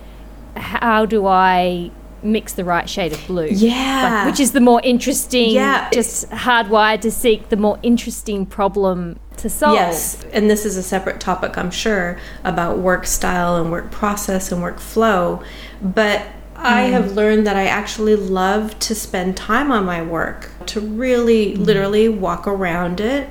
how 0.56 1.06
do 1.06 1.26
I 1.26 1.92
mix 2.22 2.54
the 2.54 2.66
right 2.66 2.90
shade 2.90 3.14
of 3.14 3.26
blue? 3.28 3.48
Yeah. 3.48 4.24
Like, 4.24 4.32
which 4.32 4.40
is 4.40 4.52
the 4.52 4.62
more 4.62 4.82
interesting, 4.84 5.52
yeah. 5.52 5.90
just 5.92 6.30
hardwired 6.30 7.02
to 7.02 7.12
seek 7.12 7.50
the 7.50 7.58
more 7.58 7.80
interesting 7.82 8.46
problem 8.46 9.20
to 9.38 9.50
solve. 9.50 9.76
Yes. 9.76 10.24
And 10.34 10.50
this 10.50 10.66
is 10.66 10.76
a 10.76 10.84
separate 10.84 11.20
topic, 11.20 11.58
I'm 11.58 11.72
sure, 11.72 12.20
about 12.44 12.80
work 12.80 13.06
style 13.06 13.56
and 13.56 13.72
work 13.72 13.90
process 13.92 14.52
and 14.52 14.62
work 14.62 14.80
flow. 14.80 15.42
But 15.82 16.26
I 16.62 16.84
mm. 16.84 16.92
have 16.92 17.13
learned 17.13 17.48
that 17.48 17.56
I 17.56 17.68
actually 17.68 18.16
love 18.16 18.78
to 18.80 18.94
spend 18.94 19.38
time 19.38 19.72
on 19.72 19.86
my 19.86 20.01
work, 20.01 20.51
to 20.68 20.82
really 20.82 21.54
mm. 21.54 21.66
literally 21.66 22.10
walk 22.10 22.48
around 22.48 23.00
it, 23.00 23.30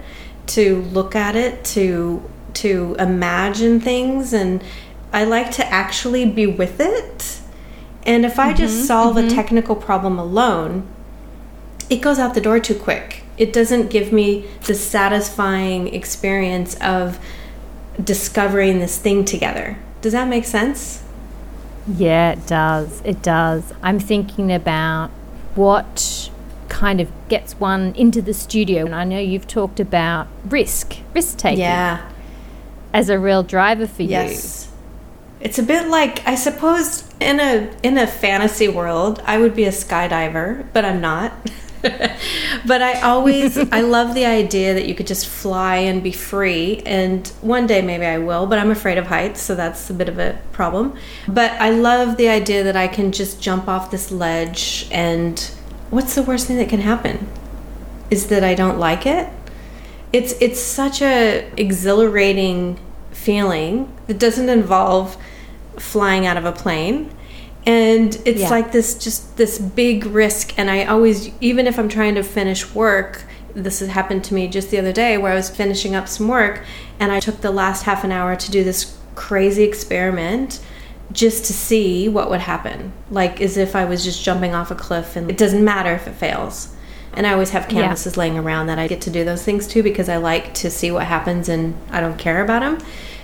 to 0.48 0.82
look 0.82 1.14
at 1.14 1.36
it, 1.36 1.64
to 1.66 2.22
to 2.54 2.96
imagine 2.98 3.80
things 3.80 4.32
and 4.32 4.64
I 5.12 5.24
like 5.24 5.50
to 5.52 5.66
actually 5.66 6.26
be 6.26 6.46
with 6.46 6.80
it. 6.80 7.40
And 8.04 8.24
if 8.24 8.38
I 8.38 8.48
mm-hmm, 8.48 8.58
just 8.58 8.86
solve 8.86 9.16
mm-hmm. 9.16 9.28
a 9.28 9.30
technical 9.30 9.76
problem 9.76 10.18
alone, 10.18 10.86
it 11.88 12.00
goes 12.00 12.18
out 12.18 12.34
the 12.34 12.40
door 12.40 12.60
too 12.60 12.74
quick. 12.74 13.22
It 13.36 13.52
doesn't 13.52 13.90
give 13.90 14.12
me 14.12 14.46
the 14.64 14.74
satisfying 14.74 15.94
experience 15.94 16.74
of 16.76 17.18
discovering 18.02 18.80
this 18.80 18.98
thing 18.98 19.24
together. 19.24 19.78
Does 20.00 20.12
that 20.12 20.28
make 20.28 20.44
sense? 20.44 21.02
Yeah, 21.96 22.32
it 22.32 22.46
does. 22.46 23.02
It 23.04 23.22
does. 23.22 23.72
I'm 23.82 23.98
thinking 23.98 24.52
about 24.52 25.10
what 25.54 26.30
kind 26.68 27.00
of 27.00 27.10
gets 27.28 27.54
one 27.54 27.94
into 27.94 28.20
the 28.20 28.34
studio. 28.34 28.84
And 28.84 28.94
I 28.94 29.04
know 29.04 29.18
you've 29.18 29.48
talked 29.48 29.80
about 29.80 30.28
risk, 30.44 30.98
risk 31.14 31.38
taking. 31.38 31.60
Yeah. 31.60 32.08
As 32.92 33.08
a 33.08 33.18
real 33.18 33.42
driver 33.42 33.86
for 33.86 34.02
yes. 34.02 34.28
you. 34.28 34.34
Yes 34.34 34.68
it's 35.40 35.58
a 35.58 35.62
bit 35.62 35.88
like 35.88 36.26
I 36.26 36.34
suppose 36.34 37.04
in 37.20 37.40
a 37.40 37.70
in 37.82 37.98
a 37.98 38.06
fantasy 38.06 38.68
world, 38.68 39.22
I 39.24 39.38
would 39.38 39.54
be 39.54 39.64
a 39.64 39.70
skydiver, 39.70 40.66
but 40.72 40.84
I'm 40.84 41.00
not. 41.00 41.32
but 42.66 42.82
I 42.82 43.00
always 43.02 43.56
I 43.56 43.80
love 43.80 44.14
the 44.14 44.26
idea 44.26 44.74
that 44.74 44.86
you 44.86 44.94
could 44.94 45.06
just 45.06 45.26
fly 45.26 45.76
and 45.76 46.02
be 46.02 46.12
free 46.12 46.82
and 46.84 47.26
one 47.40 47.66
day 47.66 47.82
maybe 47.82 48.04
I 48.04 48.18
will, 48.18 48.46
but 48.46 48.58
I'm 48.58 48.70
afraid 48.70 48.98
of 48.98 49.06
heights, 49.06 49.40
so 49.40 49.54
that's 49.54 49.88
a 49.90 49.94
bit 49.94 50.08
of 50.08 50.18
a 50.18 50.38
problem. 50.52 50.96
But 51.28 51.52
I 51.52 51.70
love 51.70 52.16
the 52.16 52.28
idea 52.28 52.64
that 52.64 52.76
I 52.76 52.88
can 52.88 53.12
just 53.12 53.40
jump 53.40 53.68
off 53.68 53.90
this 53.90 54.10
ledge 54.10 54.88
and 54.90 55.38
what's 55.90 56.14
the 56.14 56.22
worst 56.22 56.46
thing 56.46 56.56
that 56.58 56.68
can 56.68 56.80
happen? 56.80 57.28
Is 58.10 58.26
that 58.28 58.42
I 58.42 58.54
don't 58.54 58.78
like 58.78 59.06
it? 59.06 59.28
It's 60.12 60.32
it's 60.40 60.60
such 60.60 61.02
a 61.02 61.50
exhilarating 61.56 62.80
feeling 63.12 63.92
that 64.06 64.18
doesn't 64.18 64.48
involve 64.48 65.16
flying 65.76 66.26
out 66.26 66.36
of 66.36 66.44
a 66.44 66.52
plane 66.52 67.10
and 67.68 68.18
it's 68.24 68.40
yeah. 68.40 68.48
like 68.48 68.72
this 68.72 68.94
just 68.98 69.36
this 69.36 69.58
big 69.58 70.06
risk 70.06 70.58
and 70.58 70.70
i 70.70 70.84
always 70.84 71.30
even 71.40 71.66
if 71.66 71.78
i'm 71.78 71.88
trying 71.88 72.14
to 72.14 72.22
finish 72.22 72.74
work 72.74 73.24
this 73.54 73.80
has 73.80 73.90
happened 73.90 74.24
to 74.24 74.32
me 74.32 74.48
just 74.48 74.70
the 74.70 74.78
other 74.78 74.92
day 74.92 75.18
where 75.18 75.32
i 75.32 75.34
was 75.34 75.50
finishing 75.50 75.94
up 75.94 76.08
some 76.08 76.26
work 76.26 76.64
and 76.98 77.12
i 77.12 77.20
took 77.20 77.42
the 77.42 77.50
last 77.50 77.82
half 77.82 78.02
an 78.04 78.10
hour 78.10 78.34
to 78.34 78.50
do 78.50 78.64
this 78.64 78.96
crazy 79.14 79.64
experiment 79.64 80.60
just 81.12 81.44
to 81.44 81.52
see 81.52 82.08
what 82.08 82.30
would 82.30 82.40
happen 82.40 82.90
like 83.10 83.40
as 83.40 83.58
if 83.58 83.76
i 83.76 83.84
was 83.84 84.02
just 84.02 84.24
jumping 84.24 84.54
off 84.54 84.70
a 84.70 84.74
cliff 84.74 85.14
and 85.14 85.30
it 85.30 85.36
doesn't 85.36 85.64
matter 85.64 85.92
if 85.92 86.08
it 86.08 86.14
fails 86.14 86.74
and 87.12 87.26
i 87.26 87.32
always 87.32 87.50
have 87.50 87.68
canvases 87.68 88.14
yeah. 88.14 88.20
laying 88.20 88.38
around 88.38 88.66
that 88.66 88.78
i 88.78 88.88
get 88.88 89.00
to 89.02 89.10
do 89.10 89.24
those 89.24 89.44
things 89.44 89.66
too 89.66 89.82
because 89.82 90.08
i 90.08 90.16
like 90.16 90.54
to 90.54 90.70
see 90.70 90.90
what 90.90 91.06
happens 91.06 91.50
and 91.50 91.76
i 91.90 92.00
don't 92.00 92.18
care 92.18 92.42
about 92.42 92.60
them 92.60 92.78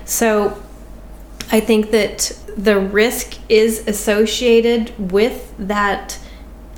so 0.04 0.62
I 1.50 1.60
think 1.60 1.90
that 1.90 2.36
the 2.56 2.78
risk 2.78 3.38
is 3.48 3.86
associated 3.86 5.12
with 5.12 5.54
that 5.58 6.18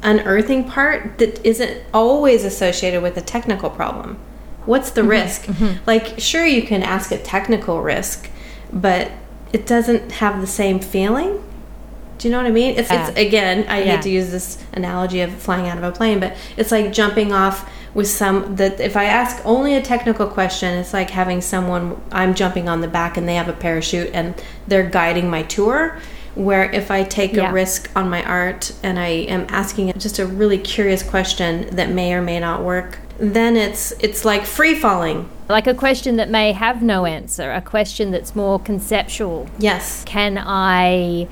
unearthing 0.02 0.64
part 0.64 1.18
that 1.18 1.44
isn't 1.44 1.82
always 1.92 2.44
associated 2.44 3.02
with 3.02 3.16
a 3.16 3.20
technical 3.20 3.70
problem. 3.70 4.18
What's 4.64 4.90
the 4.90 5.00
mm-hmm. 5.00 5.10
risk? 5.10 5.42
Mm-hmm. 5.42 5.84
Like, 5.86 6.18
sure, 6.18 6.44
you 6.44 6.62
can 6.62 6.82
ask 6.82 7.10
a 7.10 7.18
technical 7.18 7.82
risk, 7.82 8.28
but 8.72 9.10
it 9.52 9.66
doesn't 9.66 10.12
have 10.12 10.40
the 10.40 10.46
same 10.46 10.80
feeling. 10.80 11.42
Do 12.18 12.28
you 12.28 12.32
know 12.32 12.38
what 12.38 12.46
I 12.46 12.50
mean? 12.50 12.76
It's, 12.76 12.90
it's 12.90 13.18
again, 13.18 13.66
I 13.68 13.82
yeah. 13.82 13.96
hate 13.96 14.02
to 14.02 14.10
use 14.10 14.30
this 14.30 14.62
analogy 14.72 15.20
of 15.20 15.32
flying 15.34 15.68
out 15.68 15.78
of 15.78 15.84
a 15.84 15.92
plane, 15.92 16.20
but 16.20 16.36
it's 16.56 16.72
like 16.72 16.92
jumping 16.92 17.32
off 17.32 17.70
with 17.94 18.08
some 18.08 18.56
that 18.56 18.78
if 18.78 18.96
I 18.96 19.04
ask 19.04 19.40
only 19.44 19.74
a 19.74 19.82
technical 19.82 20.26
question, 20.26 20.78
it's 20.78 20.92
like 20.92 21.10
having 21.10 21.40
someone 21.40 22.00
I'm 22.12 22.34
jumping 22.34 22.68
on 22.68 22.82
the 22.82 22.88
back 22.88 23.16
and 23.16 23.26
they 23.26 23.34
have 23.36 23.48
a 23.48 23.54
parachute 23.54 24.10
and 24.12 24.34
they're 24.66 24.88
guiding 24.88 25.30
my 25.30 25.42
tour. 25.42 25.98
Where 26.34 26.70
if 26.70 26.90
I 26.90 27.02
take 27.02 27.32
yeah. 27.32 27.48
a 27.48 27.52
risk 27.52 27.90
on 27.96 28.10
my 28.10 28.22
art 28.22 28.70
and 28.82 28.98
I 28.98 29.06
am 29.06 29.46
asking 29.48 29.94
just 29.94 30.18
a 30.18 30.26
really 30.26 30.58
curious 30.58 31.02
question 31.02 31.74
that 31.76 31.88
may 31.88 32.12
or 32.12 32.20
may 32.20 32.38
not 32.38 32.62
work, 32.62 32.98
then 33.18 33.56
it's 33.56 33.92
it's 34.00 34.26
like 34.26 34.44
free 34.44 34.74
falling. 34.74 35.30
Like 35.48 35.66
a 35.66 35.72
question 35.72 36.16
that 36.16 36.28
may 36.28 36.52
have 36.52 36.82
no 36.82 37.06
answer, 37.06 37.50
a 37.50 37.62
question 37.62 38.10
that's 38.10 38.36
more 38.36 38.60
conceptual. 38.60 39.48
Yes. 39.58 40.04
Can 40.04 40.36
I 40.38 41.28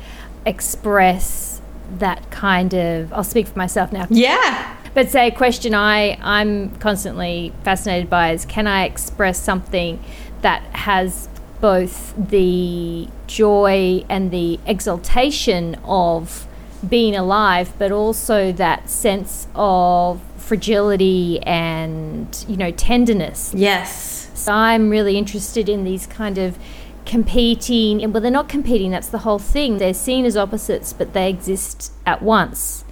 express 0.46 1.60
that 1.98 2.30
kind 2.30 2.74
of 2.74 3.12
I'll 3.12 3.24
speak 3.24 3.46
for 3.46 3.58
myself 3.58 3.92
now. 3.92 4.06
Yeah. 4.10 4.76
But 4.94 5.10
say 5.10 5.28
a 5.28 5.30
question 5.30 5.74
I 5.74 6.18
I'm 6.22 6.74
constantly 6.76 7.52
fascinated 7.62 8.08
by 8.08 8.32
is 8.32 8.44
can 8.44 8.66
I 8.66 8.84
express 8.84 9.42
something 9.42 10.02
that 10.42 10.62
has 10.74 11.28
both 11.60 12.14
the 12.16 13.08
joy 13.26 14.04
and 14.08 14.30
the 14.30 14.60
exaltation 14.66 15.74
of 15.84 16.46
being 16.86 17.16
alive, 17.16 17.72
but 17.78 17.90
also 17.90 18.52
that 18.52 18.90
sense 18.90 19.48
of 19.54 20.20
fragility 20.36 21.40
and 21.42 22.44
you 22.48 22.56
know 22.56 22.70
tenderness. 22.70 23.52
Yes. 23.56 24.30
So 24.34 24.52
I'm 24.52 24.90
really 24.90 25.16
interested 25.16 25.68
in 25.68 25.84
these 25.84 26.06
kind 26.06 26.36
of 26.36 26.58
competing 27.04 28.02
and 28.02 28.12
well 28.12 28.20
they're 28.20 28.30
not 28.30 28.48
competing 28.48 28.90
that's 28.90 29.08
the 29.08 29.18
whole 29.18 29.38
thing. 29.38 29.78
They're 29.78 29.94
seen 29.94 30.24
as 30.24 30.36
opposites 30.36 30.92
but 30.92 31.12
they 31.12 31.28
exist 31.28 31.92
at 32.06 32.22
once. 32.22 32.84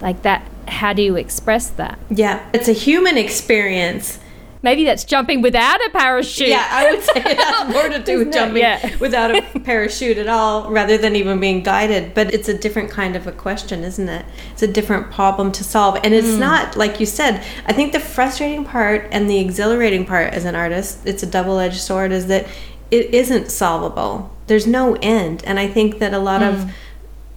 Like 0.00 0.22
that 0.22 0.48
how 0.68 0.92
do 0.92 1.02
you 1.02 1.16
express 1.16 1.68
that? 1.70 1.98
Yeah 2.10 2.48
it's 2.52 2.68
a 2.68 2.72
human 2.72 3.16
experience. 3.18 4.18
Maybe 4.62 4.84
that's 4.84 5.04
jumping 5.04 5.40
without 5.40 5.80
a 5.86 5.90
parachute. 5.90 6.48
Yeah 6.48 6.68
i 6.70 6.90
would 6.90 7.02
say 7.02 7.12
it 7.16 7.38
has 7.38 7.72
more 7.72 7.88
to 7.88 7.98
do 7.98 8.18
with 8.24 8.32
jumping 8.32 8.62
yeah. 8.62 8.96
without 8.98 9.34
a 9.34 9.42
parachute 9.64 10.18
at 10.18 10.28
all 10.28 10.70
rather 10.70 10.96
than 10.98 11.16
even 11.16 11.40
being 11.40 11.62
guided. 11.62 12.14
But 12.14 12.32
it's 12.32 12.48
a 12.48 12.56
different 12.56 12.90
kind 12.90 13.16
of 13.16 13.26
a 13.26 13.32
question 13.32 13.82
isn't 13.84 14.08
it? 14.08 14.24
It's 14.52 14.62
a 14.62 14.68
different 14.68 15.10
problem 15.10 15.50
to 15.52 15.64
solve. 15.64 15.98
And 16.04 16.14
it's 16.14 16.28
mm. 16.28 16.38
not 16.38 16.76
like 16.76 17.00
you 17.00 17.06
said 17.06 17.44
i 17.66 17.72
think 17.72 17.92
the 17.92 18.00
frustrating 18.00 18.64
part 18.64 19.08
and 19.10 19.28
the 19.28 19.38
exhilarating 19.38 20.06
part 20.06 20.32
as 20.32 20.44
an 20.44 20.54
artist 20.54 21.00
it's 21.04 21.22
a 21.22 21.26
double-edged 21.26 21.80
sword 21.80 22.12
is 22.12 22.26
that 22.26 22.46
it 22.90 23.14
isn't 23.14 23.50
solvable 23.50 24.34
there's 24.46 24.66
no 24.66 24.96
end 25.02 25.42
and 25.44 25.58
i 25.58 25.66
think 25.66 25.98
that 25.98 26.12
a 26.12 26.18
lot 26.18 26.40
mm. 26.40 26.52
of 26.52 26.70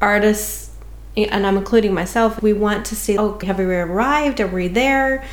artists 0.02 0.64
and 1.16 1.46
I'm 1.46 1.58
including 1.58 1.94
myself, 1.94 2.42
we 2.42 2.54
want 2.54 2.86
to 2.88 2.96
see, 2.96 3.18
oh, 3.18 3.38
have 3.44 3.60
we 3.60 3.66
arrived? 3.66 4.42
Are 4.42 4.48
we 4.48 4.68
there? 4.68 5.24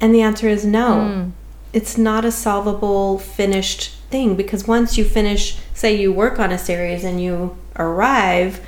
And 0.00 0.14
the 0.14 0.22
answer 0.22 0.48
is 0.48 0.64
no. 0.64 0.88
Mm. 0.88 1.32
It's 1.72 1.98
not 1.98 2.24
a 2.24 2.30
solvable, 2.30 3.18
finished 3.18 3.92
thing 4.10 4.36
because 4.36 4.66
once 4.66 4.96
you 4.96 5.04
finish, 5.04 5.58
say 5.74 5.94
you 5.96 6.12
work 6.12 6.38
on 6.38 6.52
a 6.52 6.58
series 6.58 7.02
and 7.04 7.20
you 7.20 7.56
arrive, 7.76 8.64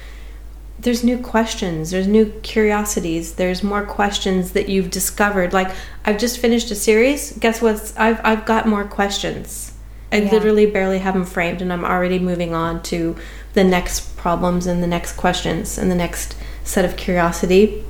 there's 0.81 1.05
new 1.05 1.19
questions, 1.19 1.91
there's 1.91 2.07
new 2.07 2.27
curiosities, 2.43 3.35
there's 3.35 3.62
more 3.62 3.85
questions 3.85 4.53
that 4.53 4.69
you've 4.69 4.91
discovered. 4.91 5.53
Like 5.53 5.75
I've 6.05 6.19
just 6.19 6.38
finished 6.38 6.71
a 6.71 6.75
series. 6.75 7.33
Guess 7.38 7.62
what? 7.62 7.93
I've 7.97 8.21
I've 8.25 8.45
got 8.45 8.67
more 8.67 8.85
questions. 8.85 9.73
I 10.12 10.19
yeah. 10.19 10.31
literally 10.31 10.67
barely 10.67 10.99
have 10.99 11.15
them 11.15 11.25
framed, 11.25 11.61
and 11.61 11.73
I'm 11.73 11.85
already 11.85 12.19
moving 12.19 12.55
on 12.55 12.83
to 12.85 13.17
the 13.55 13.65
next 13.65 14.17
problems 14.17 14.67
and 14.67 14.83
the 14.83 14.87
next 14.87 15.12
questions 15.12 15.79
and 15.79 15.91
the 15.91 15.95
next 15.95 16.37
set 16.65 16.85
of 16.85 16.97
curiosity. 16.97 17.85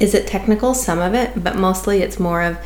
Is 0.00 0.14
it 0.14 0.26
technical? 0.26 0.74
Some 0.74 0.98
of 0.98 1.14
it, 1.14 1.42
but 1.42 1.56
mostly 1.56 2.02
it's 2.02 2.18
more 2.18 2.42
of 2.42 2.58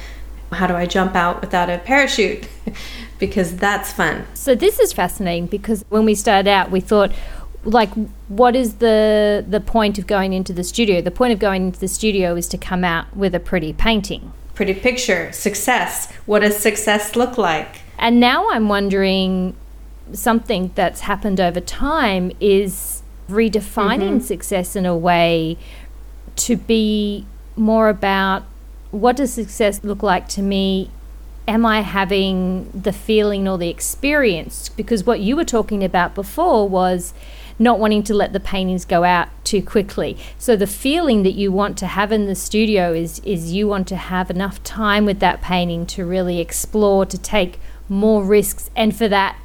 how 0.52 0.66
do 0.66 0.74
I 0.74 0.86
jump 0.86 1.14
out 1.14 1.40
without 1.40 1.70
a 1.70 1.78
parachute? 1.78 2.46
because 3.18 3.56
that's 3.56 3.92
fun. 3.92 4.26
So 4.34 4.54
this 4.54 4.78
is 4.78 4.92
fascinating 4.92 5.46
because 5.46 5.84
when 5.88 6.04
we 6.04 6.14
started 6.14 6.48
out, 6.48 6.70
we 6.70 6.80
thought 6.80 7.12
like 7.64 7.90
what 8.28 8.56
is 8.56 8.76
the 8.76 9.44
the 9.48 9.60
point 9.60 9.98
of 9.98 10.06
going 10.06 10.32
into 10.32 10.52
the 10.52 10.64
studio 10.64 11.00
the 11.00 11.12
point 11.12 11.32
of 11.32 11.38
going 11.38 11.66
into 11.66 11.78
the 11.78 11.86
studio 11.86 12.34
is 12.34 12.48
to 12.48 12.58
come 12.58 12.82
out 12.82 13.16
with 13.16 13.34
a 13.34 13.40
pretty 13.40 13.72
painting 13.72 14.32
pretty 14.54 14.74
picture 14.74 15.30
success 15.30 16.10
what 16.26 16.40
does 16.40 16.56
success 16.56 17.14
look 17.14 17.38
like 17.38 17.82
and 18.02 18.20
now 18.20 18.50
i'm 18.50 18.68
wondering 18.68 19.56
something 20.12 20.70
that's 20.74 21.00
happened 21.00 21.40
over 21.40 21.60
time 21.60 22.30
is 22.38 23.02
redefining 23.30 24.16
mm-hmm. 24.16 24.18
success 24.18 24.76
in 24.76 24.84
a 24.84 24.96
way 24.96 25.56
to 26.36 26.56
be 26.56 27.24
more 27.56 27.88
about 27.88 28.42
what 28.90 29.16
does 29.16 29.32
success 29.32 29.82
look 29.82 30.02
like 30.02 30.28
to 30.28 30.42
me 30.42 30.90
am 31.48 31.66
I 31.66 31.80
having 31.80 32.70
the 32.70 32.92
feeling 32.92 33.48
or 33.48 33.58
the 33.58 33.68
experience? 33.68 34.68
Because 34.68 35.04
what 35.04 35.20
you 35.20 35.36
were 35.36 35.44
talking 35.44 35.82
about 35.82 36.14
before 36.14 36.68
was 36.68 37.12
not 37.58 37.78
wanting 37.78 38.02
to 38.04 38.14
let 38.14 38.32
the 38.32 38.40
paintings 38.40 38.84
go 38.84 39.04
out 39.04 39.28
too 39.44 39.62
quickly. 39.62 40.16
So 40.38 40.56
the 40.56 40.66
feeling 40.66 41.22
that 41.22 41.32
you 41.32 41.52
want 41.52 41.76
to 41.78 41.86
have 41.86 42.12
in 42.12 42.26
the 42.26 42.34
studio 42.34 42.92
is 42.92 43.20
is 43.20 43.52
you 43.52 43.68
want 43.68 43.86
to 43.88 43.96
have 43.96 44.30
enough 44.30 44.62
time 44.62 45.04
with 45.04 45.20
that 45.20 45.42
painting 45.42 45.86
to 45.86 46.04
really 46.04 46.40
explore, 46.40 47.06
to 47.06 47.18
take 47.18 47.60
more 47.88 48.22
risks, 48.22 48.70
and 48.76 48.94
for 48.94 49.08
that 49.08 49.36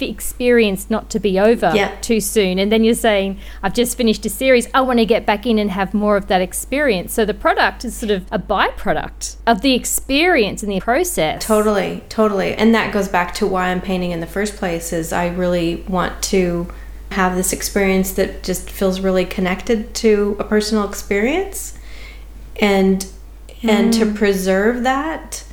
experience 0.00 0.90
not 0.90 1.10
to 1.10 1.18
be 1.18 1.38
over 1.38 1.72
yeah. 1.74 1.96
too 2.00 2.20
soon. 2.20 2.58
And 2.58 2.70
then 2.70 2.84
you're 2.84 2.94
saying, 2.94 3.38
I've 3.62 3.74
just 3.74 3.96
finished 3.96 4.24
a 4.26 4.30
series, 4.30 4.68
I 4.74 4.80
want 4.82 4.98
to 4.98 5.06
get 5.06 5.26
back 5.26 5.46
in 5.46 5.58
and 5.58 5.70
have 5.70 5.94
more 5.94 6.16
of 6.16 6.26
that 6.28 6.40
experience. 6.40 7.12
So 7.12 7.24
the 7.24 7.34
product 7.34 7.84
is 7.84 7.96
sort 7.96 8.10
of 8.10 8.26
a 8.30 8.38
byproduct 8.38 9.36
of 9.46 9.62
the 9.62 9.74
experience 9.74 10.62
and 10.62 10.72
the 10.72 10.80
process. 10.80 11.44
Totally, 11.44 12.02
totally. 12.08 12.54
And 12.54 12.74
that 12.74 12.92
goes 12.92 13.08
back 13.08 13.34
to 13.34 13.46
why 13.46 13.68
I'm 13.68 13.80
painting 13.80 14.10
in 14.10 14.20
the 14.20 14.26
first 14.26 14.56
place 14.56 14.92
is 14.92 15.12
I 15.12 15.28
really 15.28 15.76
want 15.88 16.22
to 16.24 16.68
have 17.12 17.34
this 17.34 17.52
experience 17.52 18.12
that 18.12 18.42
just 18.42 18.70
feels 18.70 19.00
really 19.00 19.24
connected 19.24 19.94
to 19.94 20.36
a 20.38 20.44
personal 20.44 20.88
experience 20.88 21.76
and 22.60 23.06
mm. 23.48 23.68
and 23.68 23.92
to 23.92 24.04
mm. 24.04 24.14
preserve 24.14 24.84
that 24.84 25.44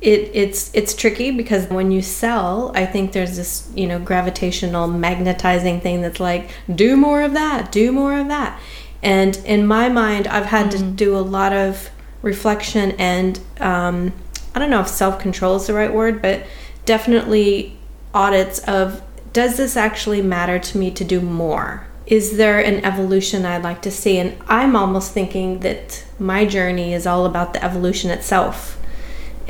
it 0.00 0.30
it's 0.32 0.74
it's 0.74 0.94
tricky 0.94 1.30
because 1.30 1.68
when 1.68 1.90
you 1.90 2.00
sell 2.00 2.72
i 2.74 2.86
think 2.86 3.12
there's 3.12 3.36
this 3.36 3.70
you 3.74 3.86
know 3.86 3.98
gravitational 3.98 4.86
magnetizing 4.86 5.80
thing 5.80 6.00
that's 6.00 6.20
like 6.20 6.50
do 6.74 6.96
more 6.96 7.22
of 7.22 7.34
that 7.34 7.70
do 7.70 7.92
more 7.92 8.18
of 8.18 8.28
that 8.28 8.58
and 9.02 9.36
in 9.44 9.66
my 9.66 9.88
mind 9.88 10.26
i've 10.28 10.46
had 10.46 10.66
mm. 10.66 10.70
to 10.70 10.82
do 10.82 11.16
a 11.16 11.20
lot 11.20 11.52
of 11.52 11.90
reflection 12.22 12.92
and 12.92 13.40
um, 13.60 14.12
i 14.54 14.58
don't 14.58 14.70
know 14.70 14.80
if 14.80 14.88
self-control 14.88 15.56
is 15.56 15.66
the 15.66 15.74
right 15.74 15.92
word 15.92 16.22
but 16.22 16.46
definitely 16.86 17.76
audits 18.14 18.58
of 18.60 19.02
does 19.32 19.56
this 19.56 19.76
actually 19.76 20.22
matter 20.22 20.58
to 20.58 20.78
me 20.78 20.90
to 20.90 21.04
do 21.04 21.20
more? 21.20 21.86
Is 22.06 22.36
there 22.36 22.58
an 22.58 22.84
evolution 22.84 23.46
I'd 23.46 23.62
like 23.62 23.82
to 23.82 23.90
see? 23.90 24.18
And 24.18 24.36
I'm 24.48 24.74
almost 24.74 25.12
thinking 25.12 25.60
that 25.60 26.04
my 26.18 26.44
journey 26.44 26.92
is 26.92 27.06
all 27.06 27.24
about 27.26 27.52
the 27.52 27.64
evolution 27.64 28.10
itself. 28.10 28.80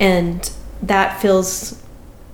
And 0.00 0.50
that 0.82 1.20
feels 1.20 1.80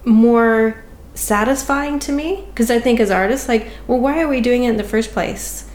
more 0.05 0.83
satisfying 1.15 1.99
to 1.99 2.13
me 2.13 2.45
because 2.49 2.71
I 2.71 2.79
think 2.79 3.01
as 3.01 3.11
artists, 3.11 3.49
like, 3.49 3.69
well, 3.87 3.99
why 3.99 4.23
are 4.23 4.29
we 4.29 4.41
doing 4.41 4.65
it 4.65 4.71
in 4.71 4.77
the 4.79 4.85
first 4.85 5.13
place? 5.13 5.69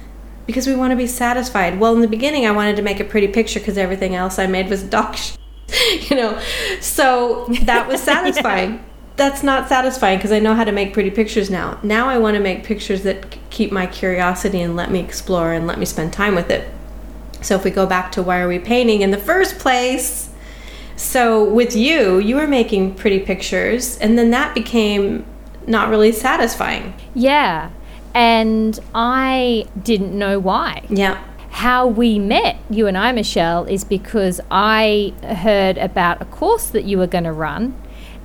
Because 0.48 0.66
we 0.66 0.76
want 0.76 0.92
to 0.92 0.98
be 0.98 1.06
satisfied. 1.06 1.80
Well, 1.80 1.94
in 1.94 2.02
the 2.02 2.08
beginning, 2.08 2.48
I 2.48 2.52
wanted 2.52 2.78
to 2.78 2.82
make 2.82 3.00
a 3.00 3.04
pretty 3.04 3.28
picture 3.28 3.60
because 3.60 3.78
everything 3.78 4.16
else 4.16 4.40
I 4.40 4.48
made 4.48 4.70
was 4.70 4.82
dog 4.98 5.16
shit, 5.16 6.10
you 6.10 6.16
know. 6.16 6.42
So 6.80 7.46
that 7.64 7.88
was 7.88 8.02
satisfying. 8.12 8.74
yeah 8.74 8.82
that's 9.22 9.44
not 9.44 9.70
satisfying 9.70 10.18
because 10.18 10.32
I 10.32 10.40
know 10.40 10.56
how 10.56 10.64
to 10.64 10.72
make 10.72 10.94
pretty 10.94 11.12
pictures 11.12 11.52
now. 11.52 11.80
Now 11.84 12.10
I 12.10 12.18
want 12.18 12.36
to 12.36 12.40
make 12.40 12.64
pictures 12.64 13.04
that 13.04 13.38
keep 13.52 13.72
my 13.72 13.86
curiosity 13.86 14.62
and 14.62 14.76
let 14.76 14.90
me 14.90 15.00
explore 15.00 15.54
and 15.54 15.68
let 15.68 15.78
me 15.78 15.86
spend 15.86 16.12
time 16.12 16.34
with 16.34 16.50
it. 16.50 16.68
So 17.42 17.56
if 17.56 17.64
we 17.64 17.70
go 17.70 17.86
back 17.86 18.12
to 18.14 18.24
why 18.24 18.40
are 18.40 18.48
we 18.48 18.58
painting 18.58 19.02
in 19.02 19.12
the 19.12 19.20
first 19.20 19.60
place? 19.60 20.31
So 21.02 21.44
with 21.44 21.76
you, 21.76 22.20
you 22.20 22.36
were 22.36 22.48
making 22.48 22.96
pretty 22.96 23.20
pictures 23.20 23.98
and 23.98 24.18
then 24.18 24.30
that 24.32 24.54
became 24.54 25.26
not 25.68 25.90
really 25.90 26.12
satisfying. 26.12 26.94
Yeah. 27.14 27.72
And 28.14 28.80
I 28.94 29.66
didn't 29.82 30.18
know 30.18 30.40
why. 30.40 30.86
Yeah 30.90 31.22
how 31.52 31.86
we 31.86 32.18
met, 32.18 32.58
you 32.70 32.88
and 32.88 32.98
I, 32.98 33.12
Michele, 33.12 33.66
is 33.66 33.84
because 33.84 34.40
I 34.50 35.14
heard 35.22 35.78
about 35.78 36.22
a 36.22 36.26
course 36.26 36.70
that 36.70 36.86
you 36.86 36.98
were 36.98 37.08
going 37.08 37.26
to 37.26 37.34
run 37.34 37.76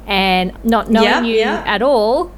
and 0.06 0.52
not 0.64 0.90
knowing 0.90 1.24
you 1.24 1.42
at 1.42 1.82
all 1.82 2.32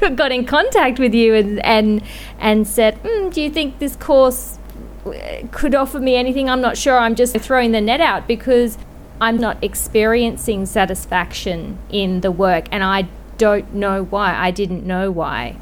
got 0.14 0.30
in 0.30 0.44
contact 0.44 0.98
with 0.98 1.14
you 1.14 1.34
and 1.34 1.64
and 1.64 2.02
and 2.38 2.68
said 2.68 3.02
mm, 3.02 3.32
do 3.32 3.40
you 3.40 3.50
think 3.50 3.78
this 3.78 3.96
course 3.96 4.58
uh, 5.06 5.12
could 5.50 5.74
offer 5.74 5.98
me 5.98 6.14
anything 6.16 6.50
i'm 6.50 6.60
not 6.60 6.76
sure 6.76 6.98
i'm 6.98 7.14
just 7.14 7.34
throwing 7.38 7.72
the 7.72 7.80
net 7.80 8.00
out 8.00 8.28
because 8.28 8.76
i'm 9.20 9.36
not 9.36 9.62
experiencing 9.62 10.66
satisfaction 10.66 11.78
in 11.90 12.20
the 12.20 12.30
work 12.30 12.66
and 12.70 12.82
i 12.82 13.06
don't 13.38 13.72
know 13.72 14.04
why 14.04 14.34
i 14.34 14.50
didn't 14.50 14.84
know 14.84 15.10
why 15.10 15.56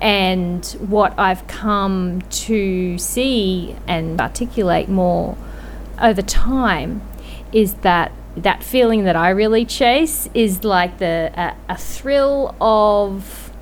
and 0.00 0.66
what 0.80 1.16
i've 1.18 1.46
come 1.46 2.22
to 2.30 2.96
see 2.98 3.76
and 3.86 4.20
articulate 4.20 4.88
more 4.88 5.36
over 6.00 6.22
time 6.22 7.02
is 7.52 7.74
that 7.74 8.12
that 8.36 8.62
feeling 8.62 9.04
that 9.04 9.16
I 9.16 9.30
really 9.30 9.64
chase 9.64 10.28
is 10.34 10.64
like 10.64 10.98
the 10.98 11.32
a, 11.34 11.56
a 11.68 11.76
thrill 11.76 12.54
of 12.60 13.52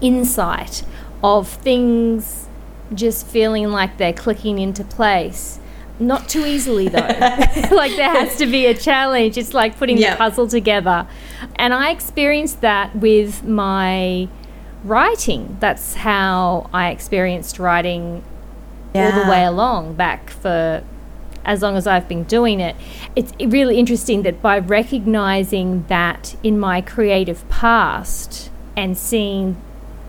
insight 0.00 0.84
of 1.22 1.48
things 1.48 2.46
just 2.94 3.26
feeling 3.26 3.68
like 3.70 3.98
they're 3.98 4.12
clicking 4.12 4.58
into 4.58 4.84
place. 4.84 5.58
Not 6.00 6.28
too 6.28 6.44
easily 6.44 6.88
though. 6.88 6.98
like 7.70 7.96
there 7.96 8.10
has 8.10 8.36
to 8.36 8.46
be 8.46 8.66
a 8.66 8.74
challenge. 8.74 9.36
It's 9.36 9.54
like 9.54 9.76
putting 9.76 9.98
yep. 9.98 10.12
the 10.12 10.16
puzzle 10.18 10.48
together. 10.48 11.06
And 11.56 11.74
I 11.74 11.90
experienced 11.90 12.60
that 12.60 12.94
with 12.96 13.44
my 13.44 14.28
writing. 14.84 15.56
That's 15.60 15.94
how 15.94 16.70
I 16.72 16.90
experienced 16.90 17.58
writing 17.58 18.22
yeah. 18.94 19.06
all 19.06 19.24
the 19.24 19.30
way 19.30 19.44
along 19.44 19.94
back 19.94 20.30
for 20.30 20.84
as 21.44 21.62
long 21.62 21.76
as 21.76 21.86
I've 21.86 22.08
been 22.08 22.24
doing 22.24 22.60
it. 22.60 22.76
It's 23.16 23.32
really 23.40 23.78
interesting 23.78 24.22
that 24.22 24.42
by 24.42 24.58
recognizing 24.58 25.84
that 25.88 26.36
in 26.42 26.58
my 26.58 26.80
creative 26.80 27.48
past 27.48 28.50
and 28.76 28.96
seeing 28.96 29.56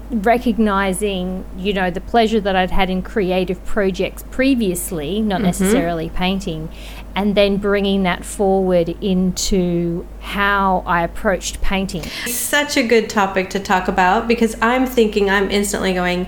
recognizing 0.09 1.45
you 1.57 1.71
know 1.71 1.91
the 1.91 2.01
pleasure 2.01 2.39
that 2.39 2.55
I'd 2.55 2.71
had 2.71 2.89
in 2.89 3.01
creative 3.01 3.63
projects 3.65 4.23
previously 4.31 5.21
not 5.21 5.37
mm-hmm. 5.37 5.45
necessarily 5.45 6.09
painting 6.09 6.69
and 7.15 7.35
then 7.35 7.57
bringing 7.57 8.03
that 8.03 8.25
forward 8.25 8.89
into 9.01 10.07
how 10.21 10.83
I 10.87 11.03
approached 11.03 11.61
painting 11.61 12.01
such 12.25 12.75
a 12.75 12.83
good 12.83 13.09
topic 13.09 13.51
to 13.51 13.59
talk 13.59 13.87
about 13.87 14.27
because 14.27 14.55
I'm 14.61 14.87
thinking 14.87 15.29
I'm 15.29 15.51
instantly 15.51 15.93
going 15.93 16.27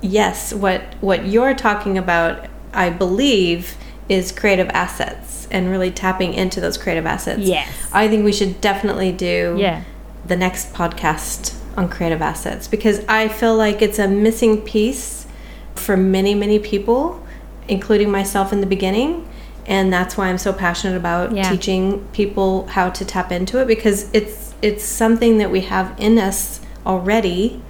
yes 0.00 0.52
what 0.52 0.82
what 1.00 1.26
you're 1.26 1.54
talking 1.54 1.96
about 1.96 2.48
I 2.72 2.90
believe 2.90 3.76
is 4.08 4.32
creative 4.32 4.68
assets 4.70 5.46
and 5.52 5.70
really 5.70 5.90
tapping 5.90 6.34
into 6.34 6.60
those 6.60 6.76
creative 6.76 7.06
assets. 7.06 7.42
Yes. 7.42 7.72
I 7.92 8.08
think 8.08 8.24
we 8.24 8.32
should 8.32 8.60
definitely 8.60 9.12
do 9.12 9.56
yeah. 9.58 9.84
the 10.26 10.36
next 10.36 10.72
podcast 10.72 11.56
on 11.76 11.88
creative 11.88 12.22
assets 12.22 12.68
because 12.68 13.04
I 13.06 13.28
feel 13.28 13.56
like 13.56 13.82
it's 13.82 13.98
a 13.98 14.08
missing 14.08 14.62
piece 14.62 15.26
for 15.74 15.96
many, 15.96 16.34
many 16.34 16.58
people, 16.58 17.24
including 17.68 18.10
myself 18.10 18.52
in 18.52 18.60
the 18.60 18.66
beginning. 18.66 19.28
And 19.66 19.92
that's 19.92 20.16
why 20.16 20.28
I'm 20.28 20.38
so 20.38 20.52
passionate 20.52 20.96
about 20.96 21.34
yeah. 21.34 21.48
teaching 21.48 22.06
people 22.12 22.66
how 22.66 22.90
to 22.90 23.04
tap 23.04 23.30
into 23.30 23.60
it 23.60 23.66
because 23.66 24.10
it's 24.12 24.54
it's 24.62 24.84
something 24.84 25.38
that 25.38 25.50
we 25.50 25.62
have 25.62 25.94
in 25.98 26.18
us 26.18 26.60
already. 26.84 27.62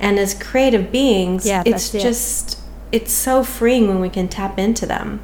And 0.00 0.18
as 0.18 0.34
creative 0.34 0.90
beings, 0.90 1.46
yeah, 1.46 1.62
it's 1.66 1.90
just 1.90 2.58
it's 2.90 3.12
so 3.12 3.42
freeing 3.42 3.88
when 3.88 4.00
we 4.00 4.08
can 4.08 4.28
tap 4.28 4.58
into 4.58 4.86
them. 4.86 5.20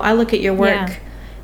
I 0.00 0.12
look 0.12 0.32
at 0.32 0.40
your 0.40 0.54
work, 0.54 0.88
Yeah. 0.88 0.96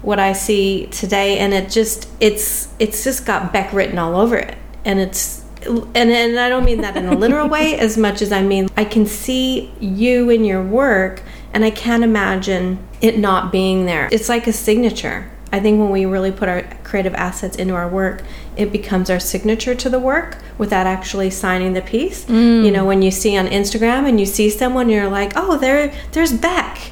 what 0.03 0.19
I 0.19 0.33
see 0.33 0.87
today, 0.87 1.39
and 1.39 1.55
it 1.55 1.71
just 1.71 2.09
it's 2.21 2.69
it's 2.79 3.05
just 3.05 3.25
got 3.25 3.53
Bec 3.53 3.73
written 3.73 3.99
all 3.99 4.17
over 4.17 4.37
it, 4.37 4.57
and 4.85 4.99
it's 4.99 5.44
and 5.67 5.97
and 5.97 6.39
I 6.39 6.49
don't 6.49 6.65
mean 6.65 6.81
that 6.83 6.97
in 6.97 7.07
a 7.07 7.17
literal 7.17 7.49
way 7.49 7.79
as 7.79 7.97
much 7.97 8.23
as 8.23 8.33
I 8.33 8.43
mean 8.43 8.69
I 8.77 8.85
can 8.85 9.07
see 9.07 9.73
you 9.81 10.31
in 10.31 10.45
your 10.45 10.63
work, 10.63 11.23
and 11.53 11.65
I 11.65 11.71
can't 11.71 12.05
imagine 12.05 12.79
it 13.01 13.19
not 13.19 13.53
being 13.53 13.87
there. 13.87 14.09
It's 14.13 14.29
like 14.29 14.47
a 14.47 14.53
signature. 14.53 15.31
I 15.53 15.61
think 15.61 15.79
when 15.79 15.91
we 15.91 16.05
really 16.05 16.33
put 16.33 16.49
our 16.49 16.63
creative 16.83 17.15
assets 17.15 17.57
into 17.57 17.75
our 17.75 17.89
work, 17.89 18.23
it 18.57 18.73
becomes 18.73 19.09
our 19.09 19.21
signature 19.21 19.75
to 19.77 19.89
the 19.89 20.01
work 20.01 20.39
without 20.59 20.89
actually 20.89 21.31
signing 21.31 21.75
the 21.75 21.83
piece. 21.83 22.29
You 22.29 22.35
mm. 22.35 22.73
know, 22.73 22.85
when 22.85 23.03
you 23.03 23.13
see 23.13 23.37
on 23.37 23.47
Instagram 23.47 24.09
and 24.09 24.19
you 24.19 24.27
see 24.27 24.51
someone, 24.51 24.89
you're 24.89 25.09
like, 25.09 25.35
oh, 25.37 25.57
there, 25.57 25.95
there's 26.11 26.33
Bec 26.33 26.91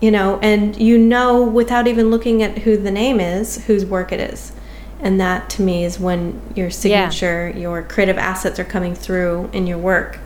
you 0.00 0.10
know, 0.10 0.38
and 0.40 0.76
you 0.80 0.96
know 0.96 1.42
without 1.42 1.88
even 1.88 2.10
looking 2.10 2.42
at 2.42 2.58
who 2.58 2.76
the 2.76 2.90
name 2.90 3.20
is, 3.20 3.64
whose 3.66 3.84
work 3.84 4.12
it 4.12 4.20
is. 4.20 4.52
And 5.00 5.20
that 5.20 5.48
to 5.50 5.62
me 5.62 5.84
is 5.84 6.00
when 6.00 6.40
your 6.56 6.70
signature, 6.70 7.50
your 7.56 7.82
creative 7.82 8.18
assets 8.18 8.58
are 8.58 8.64
coming 8.64 8.94
through 8.94 9.48
in 9.52 9.66
your 9.66 9.78
work. 9.78 10.18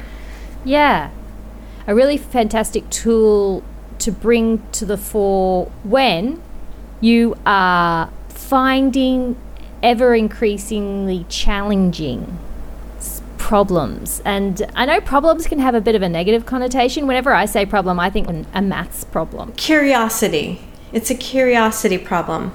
Yeah. 0.64 1.10
A 1.86 1.94
really 1.94 2.16
fantastic 2.16 2.88
tool 2.90 3.62
to 3.98 4.10
bring 4.10 4.62
to 4.72 4.86
the 4.86 4.96
fore 4.96 5.66
when 5.82 6.42
you 7.00 7.36
are 7.44 8.10
finding 8.28 9.36
ever 9.82 10.14
increasingly 10.14 11.26
challenging 11.28 12.38
problems. 13.36 14.22
And 14.24 14.62
I 14.76 14.86
know 14.86 15.00
problems 15.00 15.46
can 15.46 15.58
have 15.58 15.74
a 15.74 15.80
bit 15.80 15.94
of 15.94 16.02
a 16.02 16.08
negative 16.08 16.46
connotation. 16.46 17.06
Whenever 17.06 17.34
I 17.34 17.44
say 17.44 17.66
problem, 17.66 17.98
I 17.98 18.08
think 18.08 18.46
a 18.54 18.62
maths 18.62 19.04
problem. 19.04 19.52
Curiosity. 19.54 20.60
It's 20.92 21.10
a 21.10 21.14
curiosity 21.14 21.98
problem. 21.98 22.52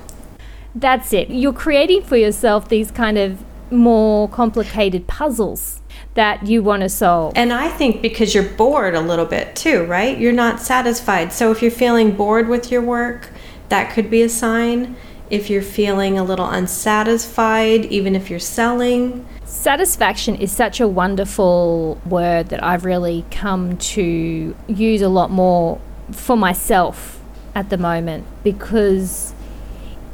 That's 0.80 1.12
it. 1.12 1.30
You're 1.30 1.54
creating 1.54 2.04
for 2.04 2.18
yourself 2.18 2.70
these 2.70 2.92
kind 2.92 3.18
of 3.18 3.44
more 3.72 4.30
complicated 4.30 5.08
puzzles 5.08 5.82
that 6.14 6.46
you 6.46 6.62
want 6.62 6.84
to 6.84 6.90
solve. 6.90 7.34
And 7.36 7.52
I 7.52 7.70
think 7.70 8.02
because 8.02 8.36
you're 8.36 8.44
bored 8.44 8.94
a 8.94 9.02
little 9.02 9.26
bit 9.26 9.56
too, 9.56 9.86
right? 9.86 10.18
You're 10.18 10.32
not 10.32 10.60
satisfied. 10.60 11.34
So 11.34 11.52
if 11.52 11.62
you're 11.62 11.72
feeling 11.72 12.12
bored 12.12 12.48
with 12.48 12.72
your 12.72 12.82
work, 12.82 13.30
that 13.70 13.92
could 13.92 14.10
be 14.10 14.22
a 14.22 14.30
sign. 14.30 14.96
If 15.30 15.50
you're 15.50 15.62
feeling 15.62 16.18
a 16.18 16.24
little 16.24 16.48
unsatisfied, 16.48 17.86
even 17.86 18.16
if 18.16 18.30
you're 18.30 18.40
selling, 18.40 19.26
Satisfaction 19.44 20.36
is 20.36 20.52
such 20.52 20.80
a 20.80 20.88
wonderful 20.88 22.00
word 22.06 22.50
that 22.50 22.64
I've 22.64 22.86
really 22.86 23.26
come 23.32 23.78
to 23.78 24.56
use 24.68 25.02
a 25.02 25.10
lot 25.10 25.32
more 25.32 25.80
for 26.12 26.38
myself 26.38 27.20
at 27.56 27.70
the 27.70 27.78
moment 27.78 28.26
because 28.44 29.34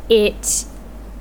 it 0.10 0.66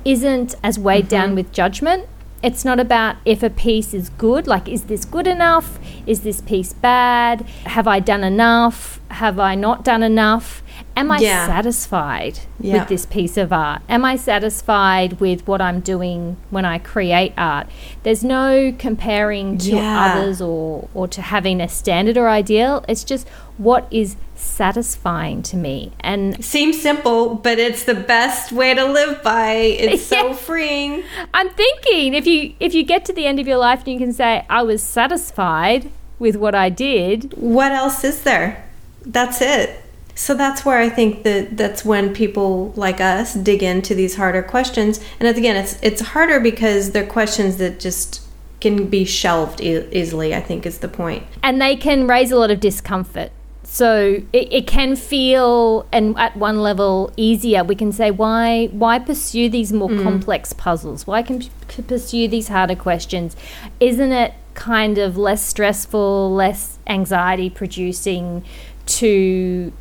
isn't 0.05 0.55
as 0.63 0.77
weighed 0.77 1.07
down 1.07 1.27
mm-hmm. 1.27 1.35
with 1.35 1.51
judgment. 1.51 2.07
It's 2.41 2.65
not 2.65 2.77
about 2.79 3.15
if 3.23 3.41
a 3.41 3.49
piece 3.49 3.93
is 3.93 4.09
good, 4.09 4.47
like, 4.47 4.67
is 4.67 4.85
this 4.85 5.05
good 5.05 5.27
enough? 5.27 5.79
Is 6.05 6.21
this 6.21 6.41
piece 6.41 6.73
bad? 6.73 7.41
Have 7.65 7.87
I 7.87 8.01
done 8.01 8.21
enough? 8.21 8.99
Have 9.11 9.39
I 9.39 9.55
not 9.55 9.85
done 9.85 10.03
enough? 10.03 10.61
Am 10.95 11.11
I 11.11 11.17
Yeah. 11.19 11.47
satisfied 11.47 12.39
Yeah. 12.59 12.73
with 12.79 12.87
this 12.87 13.05
piece 13.05 13.35
of 13.37 13.51
art? 13.51 13.81
Am 13.89 14.05
I 14.05 14.15
satisfied 14.15 15.19
with 15.19 15.47
what 15.47 15.59
I'm 15.59 15.79
doing 15.79 16.37
when 16.51 16.65
I 16.65 16.77
create 16.77 17.33
art? 17.37 17.67
There's 18.03 18.23
no 18.23 18.73
comparing 18.77 19.57
to 19.59 19.71
Yeah. 19.75 20.13
others 20.15 20.39
or, 20.41 20.87
or 20.93 21.07
to 21.07 21.21
having 21.21 21.59
a 21.61 21.67
standard 21.67 22.17
or 22.17 22.29
ideal. 22.29 22.85
It's 22.87 23.03
just 23.03 23.27
what 23.57 23.87
is 23.89 24.15
satisfying 24.35 25.41
to 25.43 25.57
me. 25.57 25.91
And 26.01 26.43
seems 26.43 26.79
simple, 26.81 27.35
but 27.35 27.57
it's 27.59 27.83
the 27.83 27.95
best 27.95 28.51
way 28.51 28.73
to 28.73 28.85
live 28.85 29.21
by. 29.23 29.53
It's 29.55 30.03
so 30.15 30.33
freeing. 30.33 31.03
I'm 31.33 31.49
thinking 31.49 32.13
if 32.13 32.27
you 32.27 32.53
if 32.59 32.73
you 32.73 32.83
get 32.83 33.03
to 33.05 33.13
the 33.13 33.25
end 33.25 33.39
of 33.39 33.47
your 33.47 33.57
life 33.57 33.79
and 33.85 33.93
you 33.93 33.99
can 33.99 34.13
say 34.13 34.45
I 34.49 34.61
was 34.63 34.81
satisfied 34.83 35.89
with 36.19 36.35
what 36.35 36.55
I 36.55 36.69
did, 36.69 37.33
what 37.35 37.71
else 37.71 38.03
is 38.03 38.21
there? 38.23 38.63
That's 39.05 39.41
it. 39.41 39.82
So 40.15 40.35
that's 40.35 40.63
where 40.63 40.77
I 40.77 40.89
think 40.89 41.23
that 41.23 41.57
that's 41.57 41.83
when 41.83 42.13
people 42.13 42.71
like 42.75 43.01
us 43.01 43.33
dig 43.33 43.63
into 43.63 43.95
these 43.95 44.15
harder 44.15 44.43
questions. 44.43 44.99
And 45.19 45.27
again, 45.27 45.55
it's 45.55 45.79
it's 45.81 46.01
harder 46.01 46.39
because 46.39 46.91
they're 46.91 47.05
questions 47.05 47.57
that 47.57 47.79
just 47.79 48.21
can 48.61 48.87
be 48.87 49.05
shelved 49.05 49.59
e- 49.59 49.87
easily. 49.91 50.35
I 50.35 50.39
think 50.41 50.65
is 50.65 50.79
the 50.79 50.87
point. 50.87 51.23
and 51.41 51.61
they 51.61 51.75
can 51.75 52.07
raise 52.07 52.31
a 52.31 52.37
lot 52.37 52.51
of 52.51 52.59
discomfort. 52.59 53.31
So 53.65 54.21
it, 54.33 54.53
it 54.53 54.67
can 54.67 54.95
feel, 54.95 55.87
and 55.91 56.15
at 56.19 56.37
one 56.37 56.61
level, 56.61 57.11
easier. 57.17 57.63
We 57.63 57.75
can 57.75 57.91
say, 57.91 58.11
why, 58.11 58.67
why 58.67 58.99
pursue 58.99 59.49
these 59.49 59.73
more 59.73 59.89
mm. 59.89 60.03
complex 60.03 60.53
puzzles? 60.53 61.07
Why 61.07 61.23
can 61.23 61.39
p- 61.39 61.81
pursue 61.81 62.27
these 62.27 62.49
harder 62.49 62.75
questions? 62.75 63.35
Isn't 63.79 64.11
it 64.11 64.33
kind 64.53 64.99
of 64.99 65.17
less 65.17 65.43
stressful, 65.43 66.31
less 66.35 66.77
anxiety 66.85 67.49
producing 67.49 68.43
to 68.85 69.71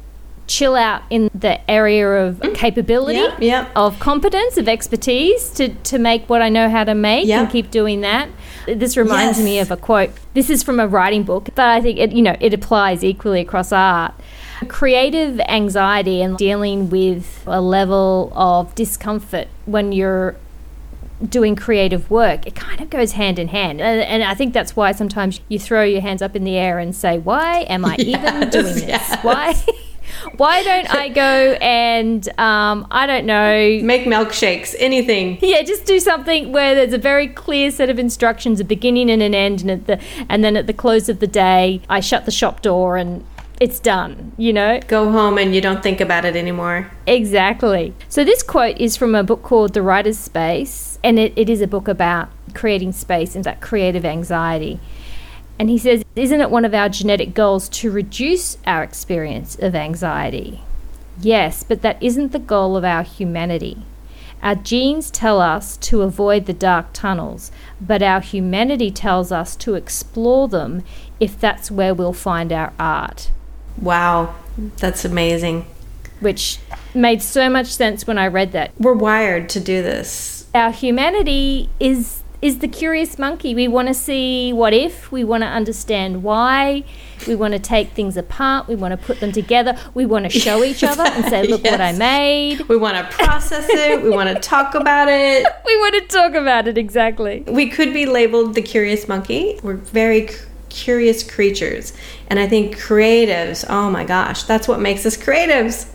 chill 0.46 0.74
out 0.76 1.02
in 1.08 1.30
the 1.34 1.58
area 1.70 2.26
of 2.26 2.36
mm. 2.36 2.54
capability, 2.54 3.18
Yep, 3.18 3.40
yep. 3.40 3.70
of 3.76 3.98
competence, 4.00 4.56
of 4.58 4.68
expertise 4.68 5.50
to, 5.50 5.68
to 5.70 5.98
make 5.98 6.28
what 6.28 6.42
I 6.42 6.48
know 6.48 6.68
how 6.68 6.84
to 6.84 6.94
make 6.94 7.26
Yep. 7.26 7.40
and 7.40 7.50
keep 7.50 7.70
doing 7.70 8.00
that? 8.02 8.28
This 8.66 8.96
reminds 8.96 9.38
Yes. 9.38 9.44
me 9.44 9.58
of 9.60 9.70
a 9.70 9.76
quote. 9.76 10.10
This 10.34 10.50
is 10.50 10.62
from 10.62 10.78
a 10.80 10.86
writing 10.86 11.22
book, 11.22 11.48
but 11.54 11.66
I 11.68 11.80
think 11.80 11.98
it, 11.98 12.12
you 12.12 12.22
know, 12.22 12.36
it 12.40 12.52
applies 12.52 13.02
equally 13.04 13.40
across 13.40 13.72
art. 13.72 14.14
Creative 14.68 15.40
anxiety 15.48 16.22
and 16.22 16.36
dealing 16.36 16.88
with 16.90 17.42
a 17.46 17.60
level 17.60 18.32
of 18.34 18.74
discomfort 18.74 19.48
when 19.66 19.90
you're 19.92 20.36
doing 21.28 21.56
creative 21.56 22.10
work, 22.10 22.46
it 22.46 22.54
kind 22.54 22.80
of 22.80 22.90
goes 22.90 23.12
hand 23.12 23.38
in 23.38 23.48
hand. 23.48 23.80
And, 23.80 24.00
and 24.00 24.22
I 24.24 24.34
think 24.34 24.52
that's 24.52 24.74
why 24.76 24.92
sometimes 24.92 25.40
you 25.48 25.58
throw 25.58 25.82
your 25.84 26.00
hands 26.00 26.22
up 26.22 26.36
in 26.36 26.44
the 26.44 26.56
air 26.56 26.78
and 26.78 26.94
say, 26.94 27.18
Why 27.18 27.60
am 27.62 27.84
I 27.84 27.96
even 27.98 28.50
doing 28.50 28.64
this? 28.74 28.84
yes. 28.84 29.18
Why? 29.22 29.54
Why 30.36 30.62
don't 30.62 30.94
I 30.94 31.08
go 31.08 31.52
and 31.60 32.26
um, 32.38 32.86
I 32.90 33.06
don't 33.06 33.26
know 33.26 33.80
Make 33.82 34.04
milkshakes, 34.04 34.74
anything. 34.78 35.38
yeah, 35.42 35.62
just 35.62 35.84
do 35.84 35.98
something 36.00 36.52
where 36.52 36.74
there's 36.74 36.92
a 36.92 36.98
very 36.98 37.28
clear 37.28 37.70
set 37.70 37.90
of 37.90 37.98
instructions, 37.98 38.60
a 38.60 38.64
beginning 38.64 39.10
and 39.10 39.22
an 39.22 39.34
end, 39.34 39.60
and 39.62 39.70
at 39.70 39.86
the 39.86 40.00
and 40.28 40.42
then 40.44 40.56
at 40.56 40.66
the 40.66 40.72
close 40.72 41.08
of 41.08 41.20
the 41.20 41.26
day, 41.26 41.80
I 41.88 42.00
shut 42.00 42.24
the 42.24 42.30
shop 42.30 42.62
door 42.62 42.96
and 42.96 43.24
it's 43.60 43.78
done. 43.78 44.32
You 44.36 44.52
know 44.52 44.80
Go 44.88 45.12
home 45.12 45.38
and 45.38 45.54
you 45.54 45.60
don't 45.60 45.82
think 45.82 46.00
about 46.00 46.24
it 46.24 46.34
anymore. 46.36 46.90
exactly. 47.06 47.94
So 48.08 48.24
this 48.24 48.42
quote 48.42 48.78
is 48.78 48.96
from 48.96 49.14
a 49.14 49.22
book 49.22 49.42
called 49.42 49.74
The 49.74 49.82
Writer's 49.82 50.18
Space, 50.18 50.98
and 51.04 51.18
it, 51.18 51.32
it 51.36 51.48
is 51.48 51.60
a 51.60 51.66
book 51.66 51.86
about 51.88 52.28
creating 52.54 52.92
space 52.92 53.34
and 53.34 53.44
that 53.44 53.60
creative 53.60 54.04
anxiety. 54.04 54.80
And 55.58 55.68
he 55.70 55.78
says, 55.78 56.04
Isn't 56.16 56.40
it 56.40 56.50
one 56.50 56.64
of 56.64 56.74
our 56.74 56.88
genetic 56.88 57.34
goals 57.34 57.68
to 57.70 57.90
reduce 57.90 58.58
our 58.66 58.82
experience 58.82 59.56
of 59.58 59.74
anxiety? 59.74 60.62
Yes, 61.20 61.62
but 61.62 61.82
that 61.82 62.02
isn't 62.02 62.32
the 62.32 62.38
goal 62.38 62.76
of 62.76 62.84
our 62.84 63.02
humanity. 63.02 63.84
Our 64.42 64.56
genes 64.56 65.10
tell 65.10 65.40
us 65.40 65.76
to 65.78 66.02
avoid 66.02 66.46
the 66.46 66.52
dark 66.52 66.86
tunnels, 66.92 67.52
but 67.80 68.02
our 68.02 68.20
humanity 68.20 68.90
tells 68.90 69.30
us 69.30 69.54
to 69.56 69.74
explore 69.74 70.48
them 70.48 70.82
if 71.20 71.38
that's 71.38 71.70
where 71.70 71.94
we'll 71.94 72.12
find 72.12 72.52
our 72.52 72.72
art. 72.78 73.30
Wow, 73.80 74.34
that's 74.78 75.04
amazing. 75.04 75.66
Which 76.18 76.58
made 76.92 77.22
so 77.22 77.48
much 77.48 77.68
sense 77.68 78.06
when 78.06 78.18
I 78.18 78.26
read 78.26 78.50
that. 78.52 78.72
We're 78.78 78.94
wired 78.94 79.48
to 79.50 79.60
do 79.60 79.80
this. 79.82 80.48
Our 80.54 80.72
humanity 80.72 81.70
is 81.78 82.21
is 82.42 82.58
the 82.58 82.66
curious 82.66 83.18
monkey. 83.20 83.54
We 83.54 83.68
want 83.68 83.86
to 83.86 83.94
see 83.94 84.52
what 84.52 84.74
if, 84.74 85.12
we 85.12 85.22
want 85.22 85.44
to 85.44 85.46
understand 85.46 86.24
why, 86.24 86.82
we 87.28 87.36
want 87.36 87.52
to 87.52 87.60
take 87.60 87.90
things 87.90 88.16
apart, 88.16 88.66
we 88.66 88.74
want 88.74 88.90
to 88.92 88.96
put 88.96 89.20
them 89.20 89.30
together, 89.30 89.78
we 89.94 90.04
want 90.04 90.24
to 90.24 90.30
show 90.30 90.64
each 90.64 90.82
other 90.92 91.04
and 91.04 91.24
say, 91.26 91.46
look 91.46 91.62
what 91.62 91.80
I 91.80 91.92
made. 91.92 92.62
We 92.62 92.76
want 92.76 92.96
to 92.96 93.16
process 93.16 93.66
it. 93.68 94.02
We 94.02 94.10
want 94.10 94.28
to 94.28 94.34
talk 94.40 94.74
about 94.74 95.08
it. 95.08 95.46
We 95.64 95.76
want 95.78 95.94
to 95.94 96.16
talk 96.16 96.34
about 96.34 96.66
it 96.66 96.76
exactly. 96.76 97.44
We 97.46 97.68
could 97.68 97.94
be 97.94 98.04
labeled 98.04 98.54
the 98.54 98.62
curious 98.62 99.06
monkey. 99.06 99.60
We're 99.62 99.76
very 99.76 100.28
curious 100.68 101.22
creatures. 101.22 101.92
And 102.28 102.38
I 102.38 102.48
think 102.48 102.76
creatives, 102.76 103.64
oh 103.70 103.90
my 103.90 104.04
gosh, 104.04 104.42
that's 104.42 104.66
what 104.66 104.80
makes 104.80 105.06
us 105.06 105.16
creatives 105.16 105.88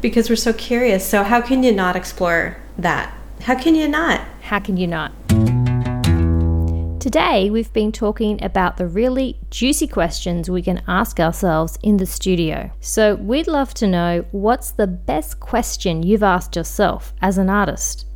because 0.00 0.30
we're 0.30 0.36
so 0.36 0.54
curious. 0.54 1.06
So, 1.06 1.22
how 1.22 1.40
can 1.40 1.62
you 1.62 1.72
not 1.72 1.94
explore 1.94 2.56
that? 2.78 3.14
How 3.42 3.54
can 3.54 3.74
you 3.74 3.86
not? 3.86 4.22
How 4.40 4.58
can 4.58 4.76
you 4.76 4.86
not? 4.86 5.12
Today, 7.02 7.50
we've 7.50 7.72
been 7.72 7.90
talking 7.90 8.40
about 8.44 8.76
the 8.76 8.86
really 8.86 9.36
juicy 9.50 9.88
questions 9.88 10.48
we 10.48 10.62
can 10.62 10.84
ask 10.86 11.18
ourselves 11.18 11.76
in 11.82 11.96
the 11.96 12.06
studio. 12.06 12.70
So, 12.78 13.16
we'd 13.16 13.48
love 13.48 13.74
to 13.74 13.88
know 13.88 14.24
what's 14.30 14.70
the 14.70 14.86
best 14.86 15.40
question 15.40 16.04
you've 16.04 16.22
asked 16.22 16.54
yourself 16.54 17.12
as 17.20 17.38
an 17.38 17.50
artist. 17.50 18.06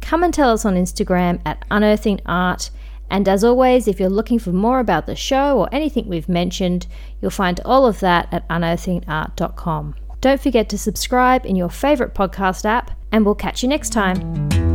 Come 0.00 0.24
and 0.24 0.34
tell 0.34 0.50
us 0.50 0.64
on 0.64 0.74
Instagram 0.74 1.40
at 1.46 1.64
Unearthing 1.70 2.20
Art 2.26 2.70
And 3.08 3.28
as 3.28 3.44
always, 3.44 3.86
if 3.86 4.00
you're 4.00 4.10
looking 4.10 4.40
for 4.40 4.50
more 4.50 4.80
about 4.80 5.06
the 5.06 5.14
show 5.14 5.56
or 5.60 5.68
anything 5.70 6.08
we've 6.08 6.28
mentioned, 6.28 6.88
you'll 7.20 7.30
find 7.30 7.60
all 7.64 7.86
of 7.86 8.00
that 8.00 8.26
at 8.32 8.48
unearthingart.com. 8.48 9.94
Don't 10.20 10.40
forget 10.40 10.68
to 10.70 10.78
subscribe 10.78 11.46
in 11.46 11.54
your 11.54 11.70
favourite 11.70 12.12
podcast 12.12 12.64
app, 12.64 12.90
and 13.12 13.24
we'll 13.24 13.36
catch 13.36 13.62
you 13.62 13.68
next 13.68 13.90
time. 13.90 14.71